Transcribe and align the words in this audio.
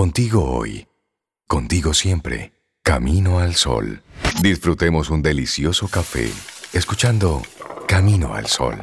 Contigo 0.00 0.50
hoy. 0.50 0.88
Contigo 1.46 1.92
siempre. 1.92 2.54
Camino 2.82 3.38
al 3.38 3.54
sol. 3.54 4.02
Disfrutemos 4.40 5.10
un 5.10 5.20
delicioso 5.20 5.88
café 5.88 6.30
escuchando 6.72 7.42
Camino 7.86 8.32
al 8.32 8.46
Sol. 8.46 8.78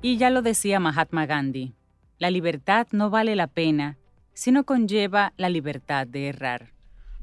Y 0.00 0.16
ya 0.16 0.30
lo 0.30 0.42
decía 0.42 0.78
Mahatma 0.78 1.26
Gandhi, 1.26 1.74
la 2.18 2.30
libertad 2.30 2.86
no 2.92 3.10
vale 3.10 3.34
la 3.34 3.48
pena 3.48 3.98
si 4.32 4.52
no 4.52 4.62
conlleva 4.62 5.32
la 5.36 5.48
libertad 5.48 6.06
de 6.06 6.28
errar. 6.28 6.75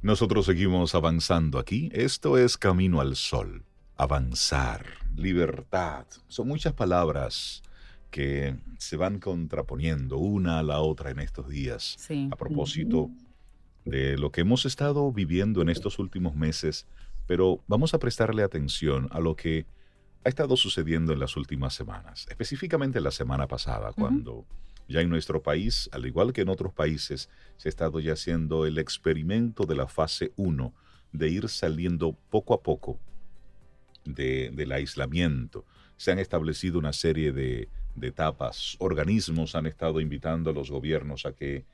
Nosotros 0.04 0.48
seguimos 0.48 0.96
avanzando 0.96 1.58
aquí. 1.58 1.90
Esto 1.94 2.38
es 2.38 2.58
Camino 2.58 3.00
al 3.00 3.16
Sol. 3.16 3.64
Avanzar, 3.96 4.86
libertad. 5.16 6.06
Son 6.28 6.46
muchas 6.46 6.74
palabras 6.74 7.64
que 8.12 8.58
se 8.80 8.98
van 8.98 9.20
contraponiendo 9.20 10.18
una 10.18 10.60
a 10.60 10.64
la 10.64 10.82
otra 10.82 11.12
en 11.12 11.20
estos 11.20 11.48
días. 11.48 11.98
A 12.32 12.36
propósito 12.36 13.12
de 13.86 14.18
lo 14.18 14.30
que 14.30 14.42
hemos 14.42 14.66
estado 14.66 15.10
viviendo 15.14 15.62
en 15.62 15.70
estos 15.70 15.98
últimos 16.00 16.36
meses, 16.36 16.86
pero 17.26 17.64
vamos 17.68 17.94
a 17.94 18.00
prestarle 18.00 18.44
atención 18.44 19.08
a 19.10 19.22
lo 19.22 19.38
que 19.38 19.68
ha 20.26 20.28
estado 20.28 20.58
sucediendo 20.58 21.14
en 21.14 21.20
las 21.20 21.38
últimas 21.38 21.76
semanas, 21.76 22.28
específicamente 22.30 23.00
la 23.00 23.12
semana 23.12 23.48
pasada, 23.48 23.94
cuando 23.94 24.46
ya 24.88 25.02
en 25.02 25.10
nuestro 25.10 25.42
país, 25.42 25.90
al 25.92 26.06
igual 26.06 26.34
que 26.34 26.42
en 26.42 26.50
otros 26.50 26.74
países, 26.74 27.30
se 27.58 27.68
ha 27.68 27.72
estado 27.72 28.00
ya 28.00 28.14
haciendo 28.14 28.66
el 28.66 28.78
experimento 28.78 29.66
de 29.66 29.76
la 29.76 29.88
fase 29.88 30.32
1, 30.36 30.74
de 31.12 31.30
ir 31.30 31.50
saliendo 31.50 32.18
poco 32.30 32.54
a 32.54 32.62
poco 32.62 33.00
del 34.06 34.72
aislamiento. 34.72 35.66
Se 35.98 36.12
han 36.12 36.20
establecido 36.20 36.80
una 36.80 36.92
serie 36.92 37.32
de, 37.32 37.70
de 37.96 38.08
etapas. 38.08 38.76
Organismos 38.80 39.56
han 39.56 39.66
estado 39.66 40.02
invitando 40.02 40.50
a 40.50 40.54
los 40.54 40.72
gobiernos 40.72 41.26
a 41.26 41.34
que 41.34 41.66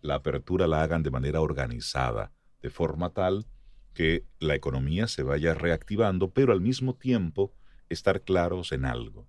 la 0.00 0.16
apertura 0.16 0.66
la 0.66 0.82
hagan 0.82 1.02
de 1.02 1.10
manera 1.10 1.40
organizada, 1.40 2.32
de 2.62 2.70
forma 2.70 3.10
tal 3.10 3.46
que 3.94 4.24
la 4.40 4.54
economía 4.54 5.06
se 5.06 5.22
vaya 5.22 5.54
reactivando, 5.54 6.30
pero 6.30 6.52
al 6.52 6.60
mismo 6.60 6.94
tiempo 6.94 7.52
estar 7.88 8.22
claros 8.22 8.72
en 8.72 8.84
algo. 8.84 9.26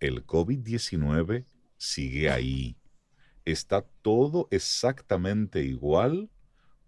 El 0.00 0.26
COVID-19 0.26 1.44
sigue 1.84 2.30
ahí. 2.30 2.76
Está 3.44 3.82
todo 4.02 4.48
exactamente 4.50 5.62
igual 5.62 6.30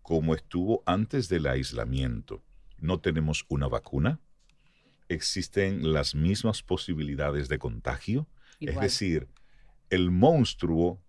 como 0.02 0.34
estuvo 0.34 0.82
antes 0.86 1.28
del 1.28 1.46
aislamiento. 1.46 2.42
No 2.78 3.00
tenemos 3.00 3.44
una 3.48 3.68
vacuna. 3.68 4.20
Existen 5.08 5.92
las 5.92 6.14
mismas 6.14 6.62
posibilidades 6.62 7.48
de 7.48 7.58
contagio. 7.58 8.26
Es 8.60 8.80
decir, 8.80 9.28
el 9.90 10.10
monstruo 10.10 11.02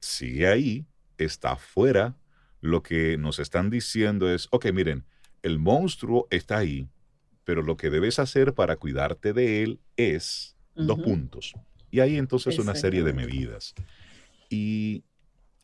sigue 0.00 0.48
ahí, 0.48 0.86
está 1.16 1.52
afuera. 1.52 2.16
Lo 2.60 2.82
que 2.82 3.16
nos 3.16 3.38
están 3.38 3.70
diciendo 3.70 4.28
es, 4.28 4.48
ok, 4.50 4.72
miren, 4.72 5.06
el 5.42 5.58
monstruo 5.58 6.26
está 6.30 6.58
ahí, 6.58 6.88
pero 7.44 7.62
lo 7.62 7.76
que 7.76 7.90
debes 7.90 8.18
hacer 8.18 8.54
para 8.54 8.76
cuidarte 8.76 9.32
de 9.32 9.62
él 9.62 9.80
es 9.96 10.56
dos 10.74 10.98
puntos. 10.98 11.54
Y 11.90 12.00
hay 12.00 12.16
entonces 12.16 12.58
una 12.58 12.74
serie 12.74 13.02
de 13.02 13.12
medidas. 13.12 13.74
Y 14.48 15.04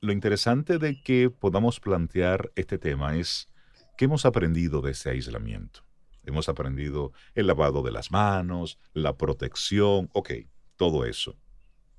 lo 0.00 0.12
interesante 0.12 0.78
de 0.78 1.00
que 1.02 1.30
podamos 1.30 1.80
plantear 1.80 2.52
este 2.56 2.78
tema 2.78 3.16
es 3.16 3.48
qué 3.96 4.06
hemos 4.06 4.26
aprendido 4.26 4.80
de 4.80 4.92
ese 4.92 5.10
aislamiento. 5.10 5.84
Hemos 6.24 6.48
aprendido 6.48 7.12
el 7.34 7.46
lavado 7.46 7.82
de 7.82 7.92
las 7.92 8.10
manos, 8.10 8.78
la 8.92 9.16
protección, 9.16 10.10
ok, 10.12 10.32
todo 10.76 11.04
eso. 11.04 11.36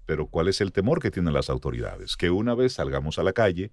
Pero 0.06 0.28
¿cuál 0.28 0.48
es 0.48 0.62
el 0.62 0.72
temor 0.72 1.02
que 1.02 1.12
tienen 1.12 1.34
las 1.34 1.50
autoridades? 1.50 2.18
Que 2.18 2.30
una 2.30 2.54
vez 2.54 2.74
salgamos 2.74 3.20
a 3.20 3.24
la 3.24 3.34
calle, 3.34 3.72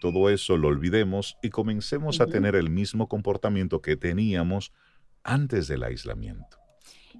todo 0.00 0.28
eso 0.30 0.56
lo 0.56 0.68
olvidemos 0.68 1.36
y 1.42 1.50
comencemos 1.50 2.20
a 2.20 2.26
tener 2.26 2.54
el 2.54 2.70
mismo 2.70 3.08
comportamiento 3.08 3.80
que 3.80 3.96
teníamos 3.96 4.72
antes 5.22 5.68
del 5.68 5.82
aislamiento. 5.82 6.63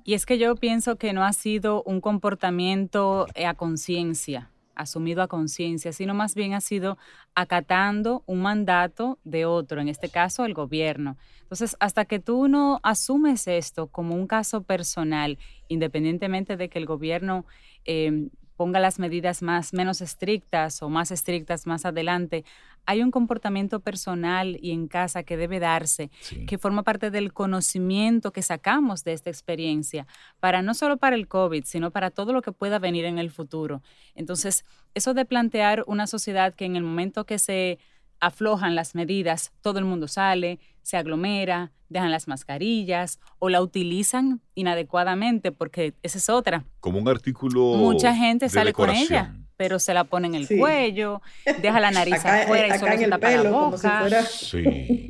Y 0.04 0.14
es 0.14 0.26
que 0.26 0.38
yo 0.38 0.54
pienso 0.56 0.96
que 0.96 1.12
no 1.12 1.24
ha 1.24 1.32
sido 1.32 1.82
un 1.84 2.00
comportamiento 2.00 3.26
eh, 3.34 3.46
a 3.46 3.54
conciencia, 3.54 4.50
asumido 4.74 5.22
a 5.22 5.28
conciencia, 5.28 5.92
sino 5.92 6.14
más 6.14 6.34
bien 6.34 6.54
ha 6.54 6.60
sido 6.60 6.98
acatando 7.34 8.22
un 8.26 8.42
mandato 8.42 9.18
de 9.24 9.44
otro, 9.46 9.80
en 9.80 9.88
este 9.88 10.08
caso 10.08 10.44
el 10.44 10.54
gobierno. 10.54 11.16
Entonces, 11.42 11.76
hasta 11.80 12.04
que 12.04 12.18
tú 12.18 12.48
no 12.48 12.80
asumes 12.82 13.46
esto 13.46 13.86
como 13.86 14.14
un 14.14 14.26
caso 14.26 14.62
personal, 14.62 15.38
independientemente 15.68 16.56
de 16.56 16.68
que 16.68 16.78
el 16.78 16.86
gobierno 16.86 17.44
em, 17.84 18.30
ponga 18.56 18.80
las 18.80 18.98
medidas 18.98 19.42
más 19.42 19.72
menos 19.72 20.00
estrictas 20.00 20.82
o 20.82 20.88
más 20.88 21.10
estrictas 21.10 21.66
más 21.66 21.84
adelante, 21.84 22.44
hay 22.86 23.02
un 23.02 23.10
comportamiento 23.10 23.80
personal 23.80 24.58
y 24.60 24.72
en 24.72 24.88
casa 24.88 25.22
que 25.22 25.36
debe 25.36 25.60
darse, 25.60 26.10
que 26.46 26.58
forma 26.58 26.82
parte 26.82 27.10
del 27.10 27.32
conocimiento 27.32 28.32
que 28.32 28.42
sacamos 28.42 29.04
de 29.04 29.12
esta 29.12 29.30
experiencia, 29.30 30.06
para 30.40 30.62
no 30.62 30.74
solo 30.74 30.96
para 30.96 31.16
el 31.16 31.28
COVID, 31.28 31.64
sino 31.64 31.90
para 31.90 32.10
todo 32.10 32.32
lo 32.32 32.42
que 32.42 32.52
pueda 32.52 32.78
venir 32.78 33.04
en 33.04 33.18
el 33.18 33.30
futuro. 33.30 33.82
Entonces, 34.14 34.64
eso 34.94 35.14
de 35.14 35.24
plantear 35.24 35.84
una 35.86 36.06
sociedad 36.06 36.54
que 36.54 36.64
en 36.64 36.76
el 36.76 36.82
momento 36.82 37.24
que 37.24 37.38
se 37.38 37.78
aflojan 38.20 38.74
las 38.74 38.94
medidas, 38.94 39.52
todo 39.60 39.78
el 39.78 39.84
mundo 39.84 40.08
sale, 40.08 40.58
se 40.82 40.96
aglomera, 40.96 41.72
dejan 41.88 42.10
las 42.10 42.28
mascarillas 42.28 43.18
o 43.38 43.48
la 43.48 43.60
utilizan 43.60 44.40
inadecuadamente, 44.54 45.52
porque 45.52 45.94
esa 46.02 46.18
es 46.18 46.28
otra. 46.30 46.64
Como 46.80 46.98
un 46.98 47.08
artículo. 47.08 47.74
Mucha 47.74 48.14
gente 48.14 48.48
sale 48.48 48.72
con 48.72 48.90
ella 48.90 49.34
pero 49.56 49.78
se 49.78 49.94
la 49.94 50.04
pone 50.04 50.28
en 50.28 50.34
el 50.34 50.48
cuello, 50.48 51.22
deja 51.62 51.80
la 51.80 51.90
nariz 51.92 52.24
afuera 52.24 52.74
y 52.74 52.78
solo 52.78 52.96
se 52.96 53.08
tapa 53.08 53.30
la 53.30 53.50
boca, 53.50 54.08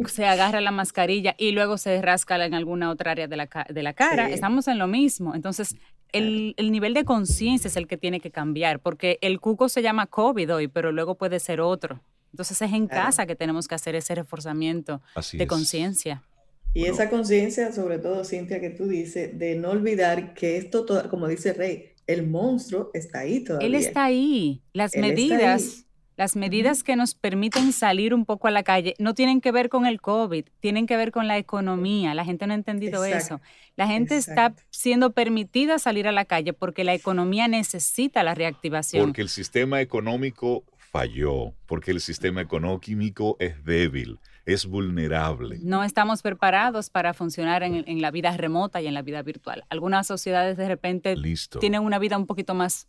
se 0.07 0.27
agarra 0.27 0.61
la 0.61 0.71
mascarilla 0.71 1.35
y 1.39 1.53
luego 1.53 1.79
se 1.79 2.01
rasca 2.03 2.45
en 2.45 2.55
alguna 2.55 2.91
otra 2.91 3.13
área 3.13 3.29
de 3.29 3.37
la, 3.37 3.49
de 3.69 3.83
la 3.83 3.93
cara. 3.93 4.31
Estamos 4.31 4.69
en 4.69 4.79
lo 4.79 4.87
mismo. 4.87 5.35
Entonces, 5.35 5.77
el, 6.13 6.55
el 6.57 6.71
nivel 6.73 6.95
de 6.95 7.05
conciencia 7.05 7.69
es 7.69 7.77
el 7.77 7.87
que 7.87 7.97
tiene 7.97 8.21
que 8.21 8.31
cambiar, 8.31 8.81
porque 8.81 9.19
el 9.21 9.41
cuco 9.41 9.69
se 9.69 9.83
llama 9.83 10.07
COVID 10.07 10.55
hoy, 10.55 10.69
pero 10.69 10.93
luego 10.93 11.17
puede 11.17 11.41
ser 11.41 11.61
otro. 11.61 12.01
Entonces 12.35 12.61
es 12.63 12.73
en 12.73 12.89
casa 12.89 13.27
que 13.27 13.37
tenemos 13.37 13.69
que 13.69 13.77
hacer 13.77 13.95
ese 13.95 14.13
reforzamiento 14.17 15.01
de 15.33 15.47
conciencia. 15.47 16.25
Y 16.73 16.87
esa 16.87 17.09
conciencia, 17.09 17.73
sobre 17.73 17.99
todo, 17.99 18.25
Cintia, 18.25 18.61
que 18.61 18.71
tú 18.71 18.89
dices, 18.89 19.39
de 19.39 19.55
no 19.55 19.71
olvidar 19.71 20.35
que 20.35 20.57
esto, 20.57 20.85
todo, 20.85 21.09
como 21.09 21.29
dice 21.29 21.53
Rey, 21.53 21.94
el 22.07 22.27
monstruo 22.27 22.91
está 22.95 23.21
ahí 23.21 23.43
todavía. 23.43 23.67
Él 23.67 23.75
está 23.75 24.05
ahí. 24.05 24.63
Las 24.73 24.97
medidas, 24.97 25.87
las 26.17 26.37
medidas 26.37 26.83
que 26.83 26.97
nos 26.97 27.15
permiten 27.15 27.73
salir 27.73 28.15
un 28.15 28.25
poco 28.25 28.49
a 28.49 28.51
la 28.51 28.63
calle 28.63 28.95
no 28.99 29.15
tienen 29.15 29.41
que 29.41 29.53
ver 29.53 29.69
con 29.69 29.87
el 29.87 30.01
COVID, 30.01 30.45
tienen 30.61 30.87
que 30.87 30.97
ver 30.97 31.11
con 31.11 31.27
la 31.27 31.39
economía. 31.39 32.15
La 32.15 32.25
gente 32.25 32.47
no 32.47 32.53
ha 32.53 32.57
entendido 32.57 33.05
eso. 33.05 33.41
La 33.77 33.87
gente 33.87 34.17
está 34.17 34.55
siendo 34.71 35.13
permitida 35.13 35.79
salir 35.79 36.07
a 36.07 36.13
la 36.13 36.25
calle 36.25 36.53
porque 36.53 36.85
la 36.85 36.95
economía 36.95 37.49
necesita 37.49 38.23
la 38.23 38.35
reactivación. 38.35 39.07
Porque 39.07 39.23
el 39.23 39.29
sistema 39.29 39.81
económico 39.81 40.65
falló, 40.77 41.55
porque 41.67 41.91
el 41.91 42.01
sistema 42.01 42.41
económico 42.41 43.37
es 43.41 43.65
débil 43.65 44.19
es 44.47 44.67
vulnerable. 44.67 45.59
No 45.63 45.83
estamos 45.85 46.23
preparados 46.23 46.91
para 46.91 47.15
funcionar 47.15 47.63
en, 47.63 48.03
la 48.03 48.11
vida 48.11 48.37
remota 48.37 48.81
y 48.83 48.87
en 48.87 48.95
la 48.95 49.03
vida 49.03 49.23
virtual. 49.23 49.65
Algunas 49.69 50.07
sociedades 50.07 50.57
de 50.57 50.69
repente 50.69 51.17
tienen 51.61 51.83
una 51.83 51.99
vida 51.99 52.17
un 52.17 52.27
poquito 52.27 52.55
más 52.55 52.89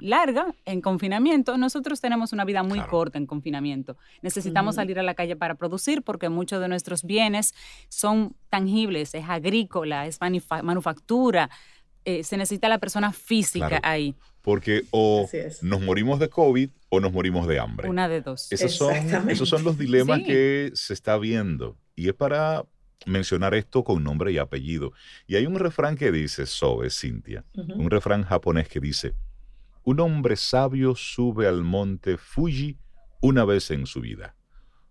larga 0.00 0.54
en 0.64 0.80
confinamiento. 0.80 1.58
Nosotros 1.58 2.00
tenemos 2.00 2.32
una 2.32 2.44
vida 2.44 2.62
muy 2.62 2.80
corta 2.80 3.18
en 3.18 3.26
confinamiento. 3.26 3.96
Necesitamos 4.22 4.76
salir 4.76 4.98
a 4.98 5.02
la 5.02 5.14
calle 5.14 5.34
para 5.34 5.56
producir 5.56 6.02
porque 6.02 6.28
muchos 6.28 6.60
de 6.60 6.68
nuestros 6.68 7.02
bienes 7.02 7.54
son 7.88 8.36
tangibles, 8.48 9.14
es 9.14 9.24
agrícola, 9.28 10.06
es 10.06 10.20
manufactura. 10.20 11.50
Eh, 12.08 12.22
se 12.22 12.36
necesita 12.36 12.68
la 12.68 12.78
persona 12.78 13.12
física 13.12 13.80
ahí. 13.82 14.14
Porque 14.40 14.84
o 14.92 15.28
nos 15.62 15.80
morimos 15.80 16.20
de 16.20 16.28
COVID 16.28 16.70
o 16.88 17.00
nos 17.00 17.12
morimos 17.12 17.48
de 17.48 17.58
hambre. 17.58 17.88
Una 17.88 18.08
de 18.08 18.20
dos. 18.20 18.46
Esos 18.52 18.76
son, 18.76 18.94
esos 19.28 19.48
son 19.48 19.64
los 19.64 19.76
dilemas 19.76 20.20
que 20.22 20.70
se 20.74 20.94
está 20.94 21.18
viendo. 21.18 21.76
Y 21.96 22.08
es 22.08 22.14
para 22.14 22.64
mencionar 23.06 23.54
esto 23.56 23.82
con 23.82 24.04
nombre 24.04 24.30
y 24.30 24.38
apellido. 24.38 24.92
Y 25.26 25.34
hay 25.34 25.46
un 25.46 25.56
refrán 25.56 25.96
que 25.96 26.12
dice, 26.12 26.46
Sobe, 26.46 26.90
Cintia, 26.90 27.44
un 27.54 27.90
refrán 27.90 28.22
japonés 28.22 28.68
que 28.68 28.78
dice, 28.78 29.14
un 29.82 29.98
hombre 29.98 30.36
sabio 30.36 30.94
sube 30.94 31.48
al 31.48 31.64
monte 31.64 32.18
Fuji 32.18 32.78
una 33.20 33.44
vez 33.44 33.72
en 33.72 33.84
su 33.84 34.00
vida. 34.00 34.36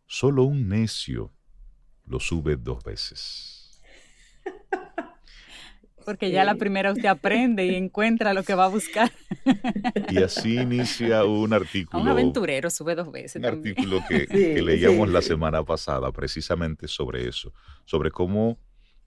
Solo 0.05 0.43
un 0.43 0.67
necio 0.67 1.31
lo 2.03 2.19
sube 2.19 2.57
dos 2.57 2.83
veces. 2.83 3.81
Porque 6.05 6.31
ya 6.31 6.43
la 6.43 6.55
primera 6.55 6.91
usted 6.91 7.07
aprende 7.07 7.65
y 7.65 7.75
encuentra 7.75 8.33
lo 8.33 8.43
que 8.43 8.53
va 8.53 8.65
a 8.65 8.69
buscar. 8.69 9.11
Y 10.09 10.21
así 10.21 10.57
inicia 10.57 11.23
un 11.25 11.53
artículo. 11.53 12.01
un 12.01 12.09
aventurero 12.09 12.69
sube 12.69 12.95
dos 12.95 13.11
veces. 13.11 13.37
Un 13.37 13.45
artículo 13.45 14.03
que, 14.07 14.27
leíamos 14.61 15.09
la 15.09 15.21
semana 15.21 15.63
pasada 15.63 16.11
precisamente 16.11 16.87
sobre 16.87 17.27
eso, 17.27 17.53
sobre 17.85 18.11
cómo 18.11 18.57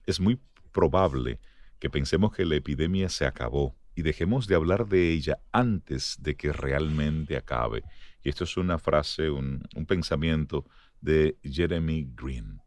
es 0.06 0.19
muy 0.21 0.39
probable 0.73 1.39
que 1.79 1.91
pensemos 1.91 2.33
que 2.33 2.45
la 2.45 2.56
epidemia 2.56 3.09
se 3.09 3.27
acabó 3.27 3.77
y 3.95 4.03
dejemos 4.03 4.47
de 4.47 4.55
hablar 4.56 4.87
de 4.87 5.12
ella 5.12 5.39
antes 5.53 6.17
de 6.21 6.35
que 6.37 6.53
realmente 6.53 7.37
acabe. 7.37 7.85
Y 8.23 8.29
esto 8.29 8.45
es 8.45 8.56
una 8.56 8.79
frase, 8.79 9.31
un, 9.31 9.62
un 9.75 9.87
pensamiento 9.87 10.65
de 11.00 11.37
Jeremy 11.43 12.09
Green. 12.15 12.61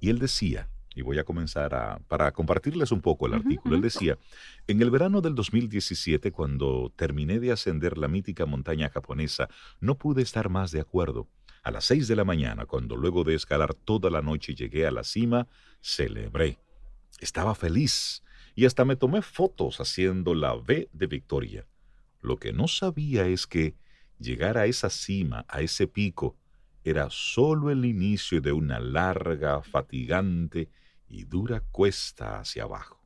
Y 0.00 0.10
él 0.10 0.18
decía, 0.18 0.68
y 0.94 1.02
voy 1.02 1.18
a 1.18 1.24
comenzar 1.24 1.74
a, 1.74 1.98
para 2.08 2.32
compartirles 2.32 2.92
un 2.92 3.00
poco 3.00 3.26
el 3.26 3.34
artículo. 3.34 3.74
Él 3.74 3.82
decía, 3.82 4.18
en 4.66 4.80
el 4.80 4.90
verano 4.90 5.20
del 5.20 5.34
2017, 5.34 6.30
cuando 6.30 6.92
terminé 6.94 7.40
de 7.40 7.52
ascender 7.52 7.98
la 7.98 8.08
mítica 8.08 8.46
montaña 8.46 8.88
japonesa, 8.90 9.48
no 9.80 9.98
pude 9.98 10.22
estar 10.22 10.48
más 10.48 10.70
de 10.70 10.80
acuerdo. 10.80 11.28
A 11.62 11.70
las 11.70 11.86
seis 11.86 12.08
de 12.08 12.16
la 12.16 12.24
mañana, 12.24 12.66
cuando 12.66 12.96
luego 12.96 13.24
de 13.24 13.34
escalar 13.34 13.74
toda 13.74 14.10
la 14.10 14.22
noche 14.22 14.54
llegué 14.54 14.86
a 14.86 14.90
la 14.90 15.02
cima, 15.02 15.48
celebré. 15.80 16.58
Estaba 17.20 17.54
feliz 17.54 18.22
y 18.54 18.66
hasta 18.66 18.84
me 18.84 18.96
tomé 18.96 19.22
fotos 19.22 19.80
haciendo 19.80 20.34
la 20.34 20.54
V 20.54 20.88
de 20.92 21.06
victoria. 21.06 21.66
Lo 22.20 22.36
que 22.36 22.52
no 22.52 22.68
sabía 22.68 23.26
es 23.26 23.46
que 23.46 23.74
llegar 24.18 24.58
a 24.58 24.66
esa 24.66 24.90
cima, 24.90 25.44
a 25.48 25.60
ese 25.60 25.86
pico, 25.86 26.36
era 26.84 27.08
solo 27.10 27.70
el 27.70 27.84
inicio 27.84 28.40
de 28.40 28.52
una 28.52 28.78
larga, 28.78 29.62
fatigante 29.62 30.68
y 31.08 31.24
dura 31.24 31.62
cuesta 31.70 32.40
hacia 32.40 32.64
abajo. 32.64 33.00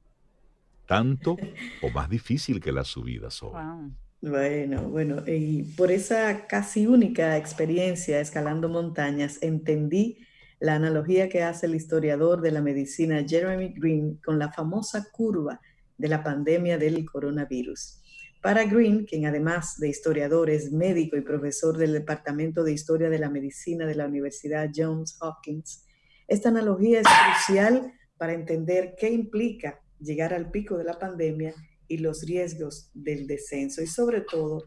Tanto 0.86 1.36
o 1.82 1.90
más 1.90 2.08
difícil 2.08 2.60
que 2.60 2.72
la 2.72 2.84
subida 2.84 3.30
solo. 3.30 3.92
Bueno, 4.20 4.88
bueno, 4.88 5.22
y 5.26 5.62
por 5.62 5.92
esa 5.92 6.46
casi 6.46 6.86
única 6.86 7.36
experiencia 7.36 8.20
escalando 8.20 8.68
montañas, 8.68 9.38
entendí 9.42 10.18
la 10.60 10.74
analogía 10.74 11.28
que 11.28 11.42
hace 11.42 11.66
el 11.66 11.76
historiador 11.76 12.40
de 12.40 12.50
la 12.50 12.60
medicina 12.60 13.24
Jeremy 13.26 13.74
Green 13.76 14.16
con 14.24 14.38
la 14.38 14.50
famosa 14.50 15.08
curva 15.12 15.60
de 15.96 16.08
la 16.08 16.24
pandemia 16.24 16.78
del 16.78 17.04
coronavirus. 17.04 18.02
Para 18.42 18.64
Green, 18.64 19.04
quien 19.04 19.26
además 19.26 19.78
de 19.78 19.88
historiador 19.88 20.48
es 20.50 20.72
médico 20.72 21.16
y 21.16 21.22
profesor 21.22 21.76
del 21.76 21.92
Departamento 21.92 22.64
de 22.64 22.72
Historia 22.72 23.10
de 23.10 23.18
la 23.18 23.30
Medicina 23.30 23.84
de 23.84 23.96
la 23.96 24.06
Universidad 24.06 24.70
Johns 24.74 25.16
Hopkins, 25.20 25.84
esta 26.28 26.50
analogía 26.50 27.00
es 27.00 27.06
crucial 27.06 27.92
para 28.18 28.34
entender 28.34 28.94
qué 28.98 29.10
implica 29.10 29.80
llegar 29.98 30.34
al 30.34 30.50
pico 30.50 30.76
de 30.76 30.84
la 30.84 30.98
pandemia 30.98 31.54
y 31.88 31.98
los 31.98 32.24
riesgos 32.24 32.90
del 32.94 33.26
descenso 33.26 33.82
y 33.82 33.86
sobre 33.86 34.20
todo 34.20 34.64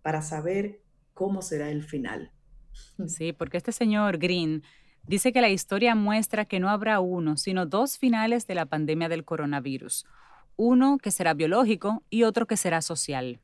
para 0.00 0.22
saber 0.22 0.80
cómo 1.12 1.42
será 1.42 1.70
el 1.70 1.82
final. 1.82 2.32
Sí, 3.06 3.32
porque 3.32 3.56
este 3.56 3.72
señor 3.72 4.18
Green 4.18 4.62
dice 5.06 5.32
que 5.32 5.40
la 5.40 5.50
historia 5.50 5.94
muestra 5.94 6.44
que 6.44 6.60
no 6.60 6.70
habrá 6.70 7.00
uno, 7.00 7.36
sino 7.36 7.66
dos 7.66 7.98
finales 7.98 8.46
de 8.46 8.54
la 8.54 8.66
pandemia 8.66 9.08
del 9.08 9.24
coronavirus. 9.24 10.06
Uno 10.56 10.98
que 10.98 11.10
será 11.10 11.34
biológico 11.34 12.02
y 12.10 12.22
otro 12.22 12.46
que 12.46 12.56
será 12.56 12.80
social. 12.80 13.40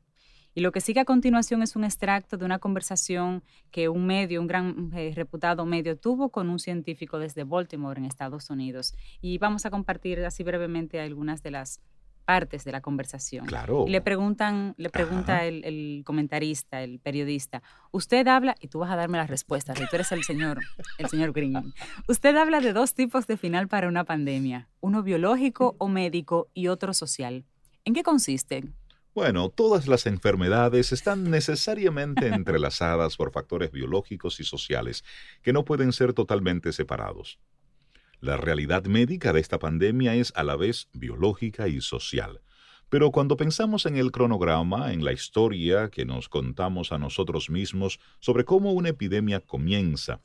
Y 0.55 0.61
lo 0.61 0.71
que 0.71 0.81
sigue 0.81 0.99
a 0.99 1.05
continuación 1.05 1.61
es 1.61 1.75
un 1.75 1.83
extracto 1.83 2.37
de 2.37 2.45
una 2.45 2.59
conversación 2.59 3.43
que 3.71 3.87
un 3.89 4.05
medio, 4.05 4.41
un 4.41 4.47
gran 4.47 4.91
eh, 4.95 5.11
reputado 5.15 5.65
medio, 5.65 5.97
tuvo 5.97 6.29
con 6.29 6.49
un 6.49 6.59
científico 6.59 7.19
desde 7.19 7.43
Baltimore, 7.43 7.99
en 7.99 8.05
Estados 8.05 8.49
Unidos. 8.49 8.95
Y 9.21 9.37
vamos 9.37 9.65
a 9.65 9.69
compartir 9.69 10.23
así 10.25 10.43
brevemente 10.43 10.99
algunas 10.99 11.43
de 11.43 11.51
las 11.51 11.81
partes 12.29 12.63
de 12.63 12.71
la 12.71 12.81
conversación. 12.81 13.47
Claro. 13.47 13.85
Y 13.87 13.89
le 13.89 14.01
preguntan, 14.01 14.75
le 14.77 14.91
pregunta 14.91 15.45
el, 15.45 16.03
comentarista, 16.05 16.83
el 16.83 16.99
periodista, 16.99 17.63
usted 17.89 18.27
habla, 18.27 18.53
y 18.59 18.67
tú 18.67 18.77
vas 18.77 18.91
a 18.91 18.95
darme 18.95 19.17
las 19.17 19.31
respuestas, 19.31 19.79
tú 19.79 19.95
eres 19.95 20.11
el 20.11 20.23
señor, 20.23 20.59
el 20.99 21.07
señor 21.09 21.31
Green. 21.31 21.73
Usted 22.07 22.35
habla 22.35 22.59
de 22.59 22.71
dos 22.71 22.93
tipos 22.93 23.25
de 23.25 23.35
final 23.35 23.67
para 23.67 23.87
una 23.87 24.03
pandemia, 24.03 24.69
uno 24.79 25.01
biológico 25.01 25.75
o 25.79 25.87
médico 25.87 26.49
y 26.53 26.67
otro 26.67 26.93
social. 26.93 27.45
¿En 27.83 27.95
qué 27.95 28.03
consisten? 28.03 28.75
Bueno, 29.19 29.49
todas 29.49 29.89
las 29.89 30.05
enfermedades 30.05 30.93
están 30.93 31.29
necesariamente 31.29 32.27
entrelazadas 32.27 33.17
por 33.17 33.33
factores 33.33 33.69
biológicos 33.69 34.39
y 34.39 34.45
sociales 34.45 35.03
que 35.41 35.51
no 35.51 35.65
pueden 35.65 35.91
ser 35.91 36.13
totalmente 36.13 36.71
separados. 36.71 37.37
La 38.21 38.37
realidad 38.37 38.85
médica 38.85 39.33
de 39.33 39.41
esta 39.41 39.59
pandemia 39.59 40.15
es 40.15 40.31
a 40.37 40.43
la 40.45 40.55
vez 40.55 40.87
biológica 40.93 41.67
y 41.67 41.81
social. 41.81 42.39
Pero 42.87 43.11
cuando 43.11 43.35
pensamos 43.35 43.85
en 43.85 43.97
el 43.97 44.13
cronograma, 44.13 44.93
en 44.93 45.03
la 45.03 45.11
historia 45.11 45.89
que 45.89 46.05
nos 46.05 46.29
contamos 46.29 46.93
a 46.93 46.97
nosotros 46.97 47.49
mismos 47.49 47.99
sobre 48.21 48.45
cómo 48.45 48.71
una 48.71 48.87
epidemia 48.87 49.41
comienza, 49.41 50.21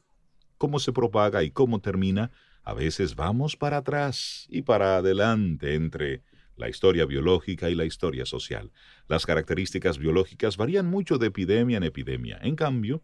cómo 0.56 0.78
se 0.78 0.92
propaga 0.92 1.42
y 1.42 1.50
cómo 1.50 1.80
termina, 1.80 2.30
a 2.62 2.74
veces 2.74 3.16
vamos 3.16 3.56
para 3.56 3.78
atrás 3.78 4.46
y 4.48 4.62
para 4.62 4.98
adelante 4.98 5.74
entre 5.74 6.22
la 6.56 6.68
historia 6.68 7.04
biológica 7.06 7.70
y 7.70 7.74
la 7.74 7.84
historia 7.84 8.26
social. 8.26 8.72
Las 9.08 9.26
características 9.26 9.98
biológicas 9.98 10.56
varían 10.56 10.86
mucho 10.86 11.18
de 11.18 11.28
epidemia 11.28 11.78
en 11.78 11.82
epidemia. 11.84 12.38
En 12.42 12.56
cambio, 12.56 13.02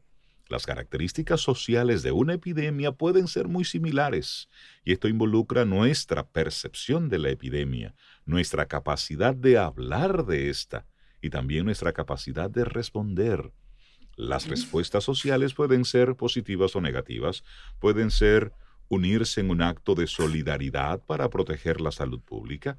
las 0.49 0.67
características 0.67 1.41
sociales 1.41 2.03
de 2.03 2.11
una 2.11 2.35
epidemia 2.35 2.91
pueden 2.93 3.29
ser 3.29 3.47
muy 3.47 3.65
similares, 3.65 4.49
y 4.85 4.93
esto 4.93 5.07
involucra 5.07 5.65
nuestra 5.65 6.29
percepción 6.29 7.09
de 7.09 7.21
la 7.21 7.31
epidemia, 7.31 7.95
nuestra 8.25 8.67
capacidad 8.67 9.35
de 9.35 9.59
hablar 9.59 10.27
de 10.27 10.51
esta 10.51 10.87
y 11.23 11.31
también 11.31 11.67
nuestra 11.67 11.93
capacidad 11.93 12.51
de 12.51 12.65
responder. 12.65 13.53
Las 14.17 14.49
respuestas 14.49 15.05
sociales 15.05 15.55
pueden 15.55 15.85
ser 15.85 16.17
positivas 16.17 16.75
o 16.75 16.81
negativas, 16.81 17.45
pueden 17.79 18.11
ser 18.11 18.53
unirse 18.89 19.41
en 19.41 19.51
un 19.51 19.63
acto 19.63 19.95
de 19.95 20.09
solidaridad 20.09 21.01
para 21.07 21.31
proteger 21.31 21.81
la 21.81 21.93
salud 21.93 22.21
pública, 22.21 22.77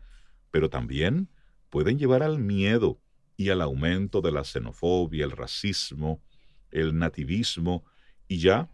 pero 0.52 0.70
también 0.70 1.30
pueden 1.70 1.98
llevar 1.98 2.24
al 2.24 2.40
miedo 2.40 3.00
y 3.38 3.50
al 3.50 3.62
aumento 3.62 4.22
de 4.22 4.32
la 4.32 4.44
xenofobia, 4.44 5.26
el 5.26 5.32
racismo, 5.32 6.22
el 6.70 6.98
nativismo 6.98 7.84
y 8.28 8.38
ya 8.40 8.70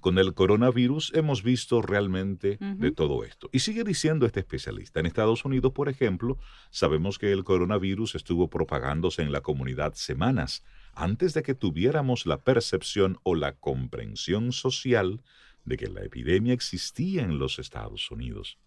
con 0.00 0.18
el 0.18 0.34
coronavirus 0.34 1.12
hemos 1.14 1.42
visto 1.42 1.82
realmente 1.82 2.58
de 2.58 2.90
todo 2.90 3.22
esto. 3.24 3.48
Y 3.52 3.60
sigue 3.60 3.84
diciendo 3.84 4.26
este 4.26 4.40
especialista. 4.40 4.98
En 4.98 5.06
Estados 5.06 5.44
Unidos, 5.44 5.72
por 5.72 5.88
ejemplo, 5.88 6.38
sabemos 6.70 7.18
que 7.18 7.32
el 7.32 7.44
coronavirus 7.44 8.14
estuvo 8.14 8.48
propagándose 8.48 9.22
en 9.22 9.30
la 9.30 9.42
comunidad 9.42 9.94
semanas 9.94 10.64
antes 10.94 11.34
de 11.34 11.42
que 11.42 11.54
tuviéramos 11.54 12.26
la 12.26 12.38
percepción 12.38 13.18
o 13.22 13.34
la 13.34 13.52
comprensión 13.52 14.52
social 14.52 15.22
de 15.64 15.76
que 15.76 15.88
la 15.88 16.02
epidemia 16.02 16.54
existía 16.54 17.22
en 17.22 17.38
los 17.38 17.58
Estados 17.58 18.10
Unidos. 18.10 18.58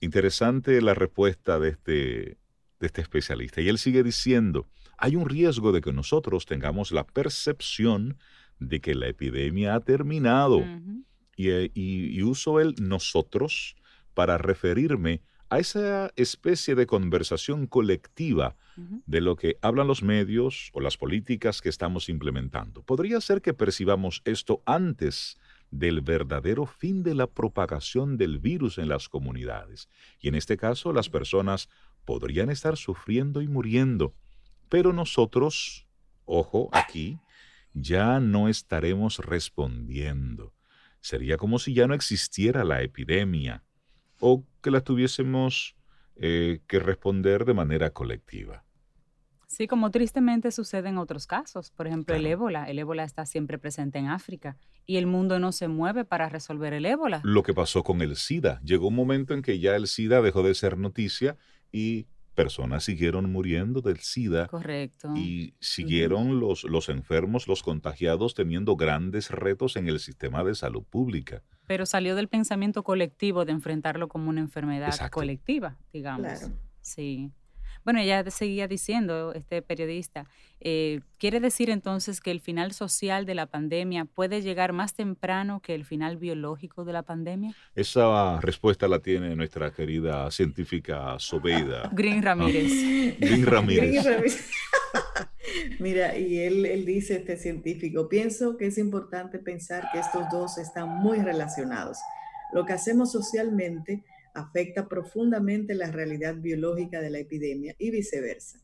Interesante 0.00 0.80
la 0.80 0.94
respuesta 0.94 1.58
de 1.58 1.70
este, 1.70 1.92
de 1.92 2.86
este 2.86 3.00
especialista. 3.00 3.60
Y 3.60 3.68
él 3.68 3.78
sigue 3.78 4.02
diciendo, 4.02 4.66
hay 4.96 5.16
un 5.16 5.28
riesgo 5.28 5.72
de 5.72 5.80
que 5.80 5.92
nosotros 5.92 6.46
tengamos 6.46 6.92
la 6.92 7.06
percepción 7.06 8.18
de 8.58 8.80
que 8.80 8.94
la 8.94 9.08
epidemia 9.08 9.74
ha 9.74 9.80
terminado. 9.80 10.64
Eh, 11.36 11.70
y, 11.72 12.22
uso 12.22 12.60
el 12.60 12.74
nosotros 12.80 13.76
para 14.14 14.38
referirme 14.38 15.22
a 15.50 15.60
esa 15.60 16.10
especie 16.16 16.74
de 16.74 16.86
conversación 16.86 17.66
colectiva 17.66 18.56
de 19.06 19.20
lo 19.20 19.34
que 19.34 19.56
hablan 19.62 19.88
los 19.88 20.02
medios 20.02 20.70
o 20.72 20.80
las 20.80 20.96
políticas 20.96 21.60
que 21.60 21.68
estamos 21.68 22.08
implementando. 22.08 22.82
Podría 22.82 23.20
ser 23.20 23.40
que 23.40 23.54
percibamos 23.54 24.22
esto 24.24 24.62
antes 24.66 25.36
del 25.70 26.00
verdadero 26.00 26.66
fin 26.66 27.02
de 27.02 27.14
la 27.14 27.26
propagación 27.26 28.16
del 28.16 28.38
virus 28.38 28.78
en 28.78 28.88
las 28.88 29.08
comunidades. 29.08 29.88
Y 30.20 30.28
en 30.28 30.34
este 30.34 30.56
caso 30.56 30.92
las 30.92 31.08
personas 31.08 31.68
podrían 32.04 32.50
estar 32.50 32.76
sufriendo 32.76 33.42
y 33.42 33.48
muriendo, 33.48 34.14
pero 34.68 34.92
nosotros, 34.92 35.86
ojo 36.24 36.68
aquí, 36.72 37.18
ya 37.74 38.20
no 38.20 38.48
estaremos 38.48 39.18
respondiendo. 39.18 40.54
Sería 41.00 41.36
como 41.36 41.58
si 41.58 41.74
ya 41.74 41.86
no 41.86 41.94
existiera 41.94 42.64
la 42.64 42.82
epidemia 42.82 43.62
o 44.20 44.44
que 44.62 44.70
la 44.70 44.80
tuviésemos 44.80 45.76
eh, 46.16 46.60
que 46.66 46.80
responder 46.80 47.44
de 47.44 47.54
manera 47.54 47.90
colectiva. 47.90 48.64
Sí, 49.48 49.66
como 49.66 49.90
tristemente 49.90 50.52
sucede 50.52 50.90
en 50.90 50.98
otros 50.98 51.26
casos. 51.26 51.70
Por 51.70 51.86
ejemplo, 51.86 52.14
el 52.14 52.26
ébola. 52.26 52.66
El 52.66 52.78
ébola 52.78 53.02
está 53.02 53.24
siempre 53.24 53.58
presente 53.58 53.98
en 53.98 54.06
África 54.06 54.58
y 54.86 54.98
el 54.98 55.06
mundo 55.06 55.38
no 55.38 55.52
se 55.52 55.68
mueve 55.68 56.04
para 56.04 56.28
resolver 56.28 56.74
el 56.74 56.84
ébola. 56.84 57.22
Lo 57.24 57.42
que 57.42 57.54
pasó 57.54 57.82
con 57.82 58.02
el 58.02 58.16
SIDA. 58.16 58.60
Llegó 58.62 58.88
un 58.88 58.94
momento 58.94 59.32
en 59.32 59.40
que 59.40 59.58
ya 59.58 59.74
el 59.74 59.86
SIDA 59.86 60.20
dejó 60.20 60.42
de 60.42 60.54
ser 60.54 60.76
noticia 60.76 61.38
y 61.72 62.06
personas 62.34 62.84
siguieron 62.84 63.32
muriendo 63.32 63.80
del 63.80 63.98
SIDA. 63.98 64.48
Correcto. 64.48 65.14
Y 65.16 65.54
siguieron 65.60 66.40
los, 66.40 66.64
los 66.64 66.90
enfermos, 66.90 67.48
los 67.48 67.62
contagiados, 67.62 68.34
teniendo 68.34 68.76
grandes 68.76 69.30
retos 69.30 69.76
en 69.76 69.88
el 69.88 69.98
sistema 69.98 70.44
de 70.44 70.54
salud 70.54 70.84
pública. 70.84 71.42
Pero 71.66 71.86
salió 71.86 72.14
del 72.14 72.28
pensamiento 72.28 72.82
colectivo 72.84 73.46
de 73.46 73.52
enfrentarlo 73.52 74.08
como 74.08 74.28
una 74.28 74.40
enfermedad 74.40 74.94
colectiva, 75.10 75.78
digamos. 75.92 76.38
Claro. 76.38 76.54
Sí. 76.80 77.32
Bueno, 77.88 78.00
ella 78.00 78.22
seguía 78.30 78.68
diciendo, 78.68 79.32
este 79.32 79.62
periodista, 79.62 80.26
eh, 80.60 81.00
¿quiere 81.16 81.40
decir 81.40 81.70
entonces 81.70 82.20
que 82.20 82.30
el 82.30 82.42
final 82.42 82.72
social 82.72 83.24
de 83.24 83.34
la 83.34 83.46
pandemia 83.46 84.04
puede 84.04 84.42
llegar 84.42 84.74
más 84.74 84.92
temprano 84.92 85.60
que 85.60 85.74
el 85.74 85.86
final 85.86 86.18
biológico 86.18 86.84
de 86.84 86.92
la 86.92 87.02
pandemia? 87.02 87.54
Esa 87.74 88.42
respuesta 88.42 88.88
la 88.88 88.98
tiene 88.98 89.34
nuestra 89.34 89.72
querida 89.72 90.30
científica 90.30 91.18
Sobeida. 91.18 91.88
Green 91.94 92.22
Ramírez. 92.22 92.70
Green 93.20 93.46
Ramírez. 93.46 94.04
Mira, 95.78 96.14
y 96.18 96.40
él, 96.40 96.66
él 96.66 96.84
dice, 96.84 97.16
este 97.16 97.38
científico, 97.38 98.06
pienso 98.06 98.58
que 98.58 98.66
es 98.66 98.76
importante 98.76 99.38
pensar 99.38 99.88
que 99.94 100.00
estos 100.00 100.28
dos 100.30 100.58
están 100.58 100.90
muy 100.90 101.20
relacionados. 101.20 101.96
Lo 102.52 102.66
que 102.66 102.74
hacemos 102.74 103.12
socialmente 103.12 104.04
afecta 104.34 104.88
profundamente 104.88 105.74
la 105.74 105.90
realidad 105.90 106.36
biológica 106.36 107.00
de 107.00 107.10
la 107.10 107.18
epidemia 107.18 107.74
y 107.78 107.90
viceversa. 107.90 108.60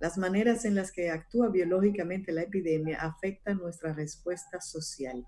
Las 0.00 0.18
maneras 0.18 0.64
en 0.64 0.74
las 0.74 0.92
que 0.92 1.10
actúa 1.10 1.48
biológicamente 1.48 2.32
la 2.32 2.42
epidemia 2.42 2.98
afectan 3.00 3.58
nuestra 3.58 3.92
respuesta 3.92 4.60
social. 4.60 5.24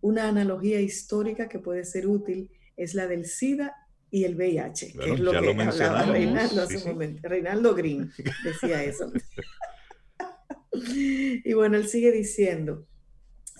Una 0.00 0.28
analogía 0.28 0.80
histórica 0.80 1.48
que 1.48 1.58
puede 1.58 1.84
ser 1.84 2.06
útil 2.06 2.50
es 2.76 2.94
la 2.94 3.06
del 3.06 3.26
SIDA 3.26 3.74
y 4.10 4.24
el 4.24 4.36
VIH, 4.36 4.92
que 4.92 5.12
es 5.12 5.20
lo 5.20 5.32
que 5.32 5.38
hablaba 5.38 6.02
Reinaldo 6.06 6.62
hace 6.62 6.78
un 6.78 6.84
momento. 6.84 7.28
Reinaldo 7.28 7.74
Green 7.74 8.10
decía 8.44 8.82
eso. 8.84 9.12
y 10.72 11.52
bueno, 11.52 11.76
él 11.76 11.88
sigue 11.88 12.12
diciendo, 12.12 12.86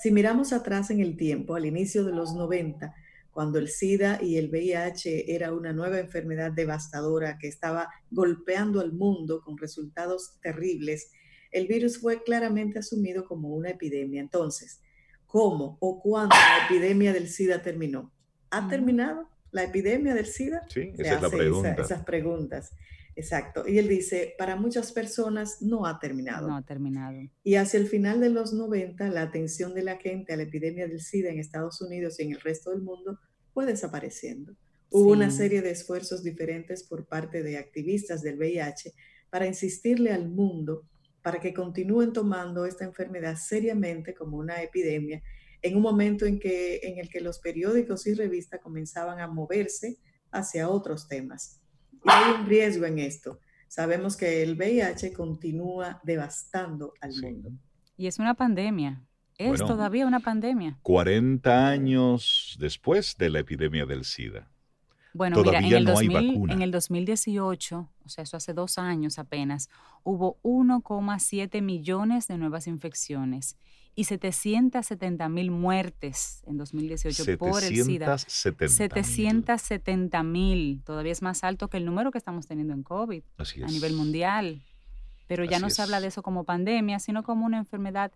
si 0.00 0.10
miramos 0.10 0.52
atrás 0.52 0.90
en 0.90 1.00
el 1.00 1.16
tiempo, 1.16 1.54
al 1.54 1.66
inicio 1.66 2.04
de 2.04 2.12
los 2.12 2.34
90, 2.34 2.94
cuando 3.38 3.60
el 3.60 3.68
SIDA 3.68 4.18
y 4.20 4.36
el 4.36 4.50
VIH 4.50 5.32
era 5.32 5.52
una 5.52 5.72
nueva 5.72 6.00
enfermedad 6.00 6.50
devastadora 6.50 7.38
que 7.38 7.46
estaba 7.46 7.88
golpeando 8.10 8.80
al 8.80 8.92
mundo 8.92 9.42
con 9.42 9.56
resultados 9.56 10.40
terribles, 10.42 11.12
el 11.52 11.68
virus 11.68 12.00
fue 12.00 12.24
claramente 12.24 12.80
asumido 12.80 13.24
como 13.24 13.50
una 13.54 13.70
epidemia. 13.70 14.20
Entonces, 14.20 14.80
¿cómo 15.24 15.78
o 15.78 16.02
cuándo 16.02 16.34
la 16.34 16.66
epidemia 16.66 17.12
del 17.12 17.28
SIDA 17.28 17.62
terminó? 17.62 18.12
¿Ha 18.50 18.66
terminado 18.66 19.28
la 19.52 19.62
epidemia 19.62 20.16
del 20.16 20.26
SIDA? 20.26 20.64
Sí, 20.68 20.92
esa 20.98 21.14
es 21.14 21.22
la 21.22 21.30
pregunta. 21.30 21.76
esas 21.80 22.02
preguntas. 22.02 22.72
Exacto. 23.14 23.68
Y 23.68 23.78
él 23.78 23.86
dice, 23.86 24.34
para 24.36 24.56
muchas 24.56 24.90
personas 24.90 25.62
no 25.62 25.86
ha 25.86 26.00
terminado. 26.00 26.48
No 26.48 26.56
ha 26.56 26.62
terminado. 26.62 27.16
Y 27.44 27.54
hacia 27.54 27.78
el 27.78 27.86
final 27.86 28.20
de 28.20 28.30
los 28.30 28.52
90, 28.52 29.08
la 29.10 29.22
atención 29.22 29.74
de 29.74 29.84
la 29.84 29.96
gente 29.96 30.32
a 30.32 30.36
la 30.36 30.42
epidemia 30.42 30.88
del 30.88 31.00
SIDA 31.00 31.30
en 31.30 31.38
Estados 31.38 31.80
Unidos 31.80 32.18
y 32.18 32.24
en 32.24 32.32
el 32.32 32.40
resto 32.40 32.70
del 32.70 32.82
mundo 32.82 33.20
fue 33.58 33.66
desapareciendo. 33.66 34.54
Hubo 34.88 35.10
una 35.10 35.32
serie 35.32 35.62
de 35.62 35.72
esfuerzos 35.72 36.22
diferentes 36.22 36.84
por 36.84 37.06
parte 37.06 37.42
de 37.42 37.58
activistas 37.58 38.22
del 38.22 38.38
VIH 38.38 38.94
para 39.30 39.48
insistirle 39.48 40.12
al 40.12 40.28
mundo 40.28 40.84
para 41.22 41.40
que 41.40 41.52
continúen 41.52 42.12
tomando 42.12 42.66
esta 42.66 42.84
enfermedad 42.84 43.34
seriamente 43.34 44.14
como 44.14 44.36
una 44.36 44.62
epidemia 44.62 45.24
en 45.60 45.74
un 45.74 45.82
momento 45.82 46.24
en, 46.24 46.38
que, 46.38 46.78
en 46.84 47.00
el 47.00 47.08
que 47.08 47.20
los 47.20 47.40
periódicos 47.40 48.06
y 48.06 48.14
revistas 48.14 48.60
comenzaban 48.60 49.18
a 49.18 49.26
moverse 49.26 49.98
hacia 50.30 50.68
otros 50.68 51.08
temas. 51.08 51.60
Y 52.04 52.10
hay 52.10 52.40
un 52.40 52.46
riesgo 52.46 52.86
en 52.86 53.00
esto. 53.00 53.40
Sabemos 53.66 54.16
que 54.16 54.40
el 54.44 54.54
VIH 54.54 55.12
continúa 55.12 56.00
devastando 56.04 56.94
al 57.00 57.10
mundo. 57.20 57.50
Y 57.96 58.06
es 58.06 58.20
una 58.20 58.34
pandemia. 58.34 59.04
Es 59.38 59.60
todavía 59.60 60.06
una 60.06 60.20
pandemia. 60.20 60.78
40 60.82 61.68
años 61.68 62.56
después 62.58 63.16
de 63.16 63.30
la 63.30 63.38
epidemia 63.38 63.86
del 63.86 64.04
SIDA. 64.04 64.50
Bueno, 65.14 65.36
todavía 65.36 65.60
mira, 65.60 65.78
en 65.78 65.88
el, 65.88 65.92
no 65.92 65.98
hay 65.98 66.08
vacuna. 66.08 66.52
en 66.52 66.62
el 66.62 66.70
2018, 66.70 67.88
o 68.04 68.08
sea, 68.08 68.24
eso 68.24 68.36
hace 68.36 68.52
dos 68.52 68.78
años 68.78 69.18
apenas, 69.18 69.70
hubo 70.04 70.38
1,7 70.42 71.62
millones 71.62 72.28
de 72.28 72.36
nuevas 72.36 72.66
infecciones 72.66 73.56
y 73.94 74.04
770 74.04 75.28
mil 75.28 75.50
muertes 75.50 76.44
en 76.46 76.56
2018 76.56 77.36
por 77.36 77.64
el 77.64 77.84
SIDA. 77.84 78.18
770 78.18 80.22
mil. 80.22 80.82
Todavía 80.84 81.10
es 81.10 81.22
más 81.22 81.42
alto 81.42 81.68
que 81.68 81.78
el 81.78 81.84
número 81.84 82.12
que 82.12 82.18
estamos 82.18 82.46
teniendo 82.46 82.74
en 82.74 82.84
COVID 82.84 83.22
a 83.38 83.66
nivel 83.66 83.94
mundial. 83.94 84.62
Pero 85.26 85.44
ya 85.44 85.58
no 85.58 85.68
se 85.68 85.82
habla 85.82 86.00
de 86.00 86.06
eso 86.06 86.22
como 86.22 86.44
pandemia, 86.44 87.00
sino 87.00 87.24
como 87.24 87.44
una 87.44 87.58
enfermedad 87.58 88.12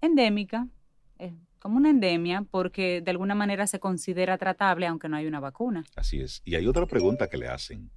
endémica, 0.00 0.68
como 1.58 1.76
una 1.76 1.90
endemia, 1.90 2.44
porque 2.50 3.00
de 3.00 3.10
alguna 3.10 3.34
manera 3.34 3.66
se 3.66 3.80
considera 3.80 4.38
tratable 4.38 4.86
aunque 4.86 5.08
no 5.08 5.16
hay 5.16 5.26
una 5.26 5.40
vacuna. 5.40 5.84
Así 5.96 6.20
es. 6.20 6.40
Y 6.44 6.54
hay 6.54 6.66
otra 6.66 6.86
pregunta 6.86 7.28
que 7.28 7.36
le 7.36 7.48
hacen. 7.48 7.90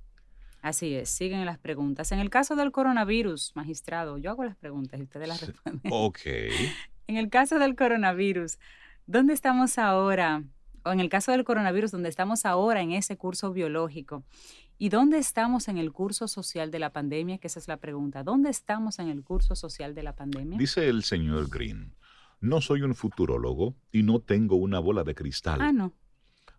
Así 0.61 0.93
es, 0.93 1.09
siguen 1.09 1.45
las 1.45 1.57
preguntas. 1.57 2.11
En 2.11 2.19
el 2.19 2.29
caso 2.29 2.55
del 2.55 2.71
coronavirus, 2.71 3.55
magistrado, 3.55 4.17
yo 4.17 4.29
hago 4.29 4.43
las 4.43 4.55
preguntas 4.55 4.99
y 4.99 5.03
ustedes 5.03 5.27
las 5.27 5.41
responden. 5.45 5.91
Ok. 5.91 6.19
En 7.07 7.17
el 7.17 7.29
caso 7.29 7.59
del 7.59 7.75
coronavirus, 7.75 8.57
¿dónde 9.05 9.33
estamos 9.33 9.77
ahora? 9.77 10.45
O 10.85 10.93
en 10.93 11.01
el 11.01 11.09
caso 11.09 11.33
del 11.33 11.43
coronavirus, 11.43 11.91
¿dónde 11.91 12.07
estamos 12.07 12.45
ahora 12.45 12.81
en 12.81 12.93
ese 12.93 13.17
curso 13.17 13.51
biológico? 13.51 14.23
¿Y 14.81 14.89
dónde 14.89 15.19
estamos 15.19 15.67
en 15.67 15.77
el 15.77 15.91
curso 15.91 16.27
social 16.27 16.71
de 16.71 16.79
la 16.79 16.91
pandemia? 16.91 17.37
Que 17.37 17.45
esa 17.45 17.59
es 17.59 17.67
la 17.67 17.77
pregunta. 17.77 18.23
¿Dónde 18.23 18.49
estamos 18.49 18.97
en 18.97 19.09
el 19.09 19.23
curso 19.23 19.55
social 19.55 19.93
de 19.93 20.01
la 20.01 20.15
pandemia? 20.15 20.57
Dice 20.57 20.89
el 20.89 21.03
señor 21.03 21.51
Green, 21.51 21.93
no 22.39 22.61
soy 22.61 22.81
un 22.81 22.95
futurólogo 22.95 23.75
y 23.91 24.01
no 24.01 24.21
tengo 24.21 24.55
una 24.55 24.79
bola 24.79 25.03
de 25.03 25.13
cristal. 25.13 25.61
Ah, 25.61 25.71
no. 25.71 25.93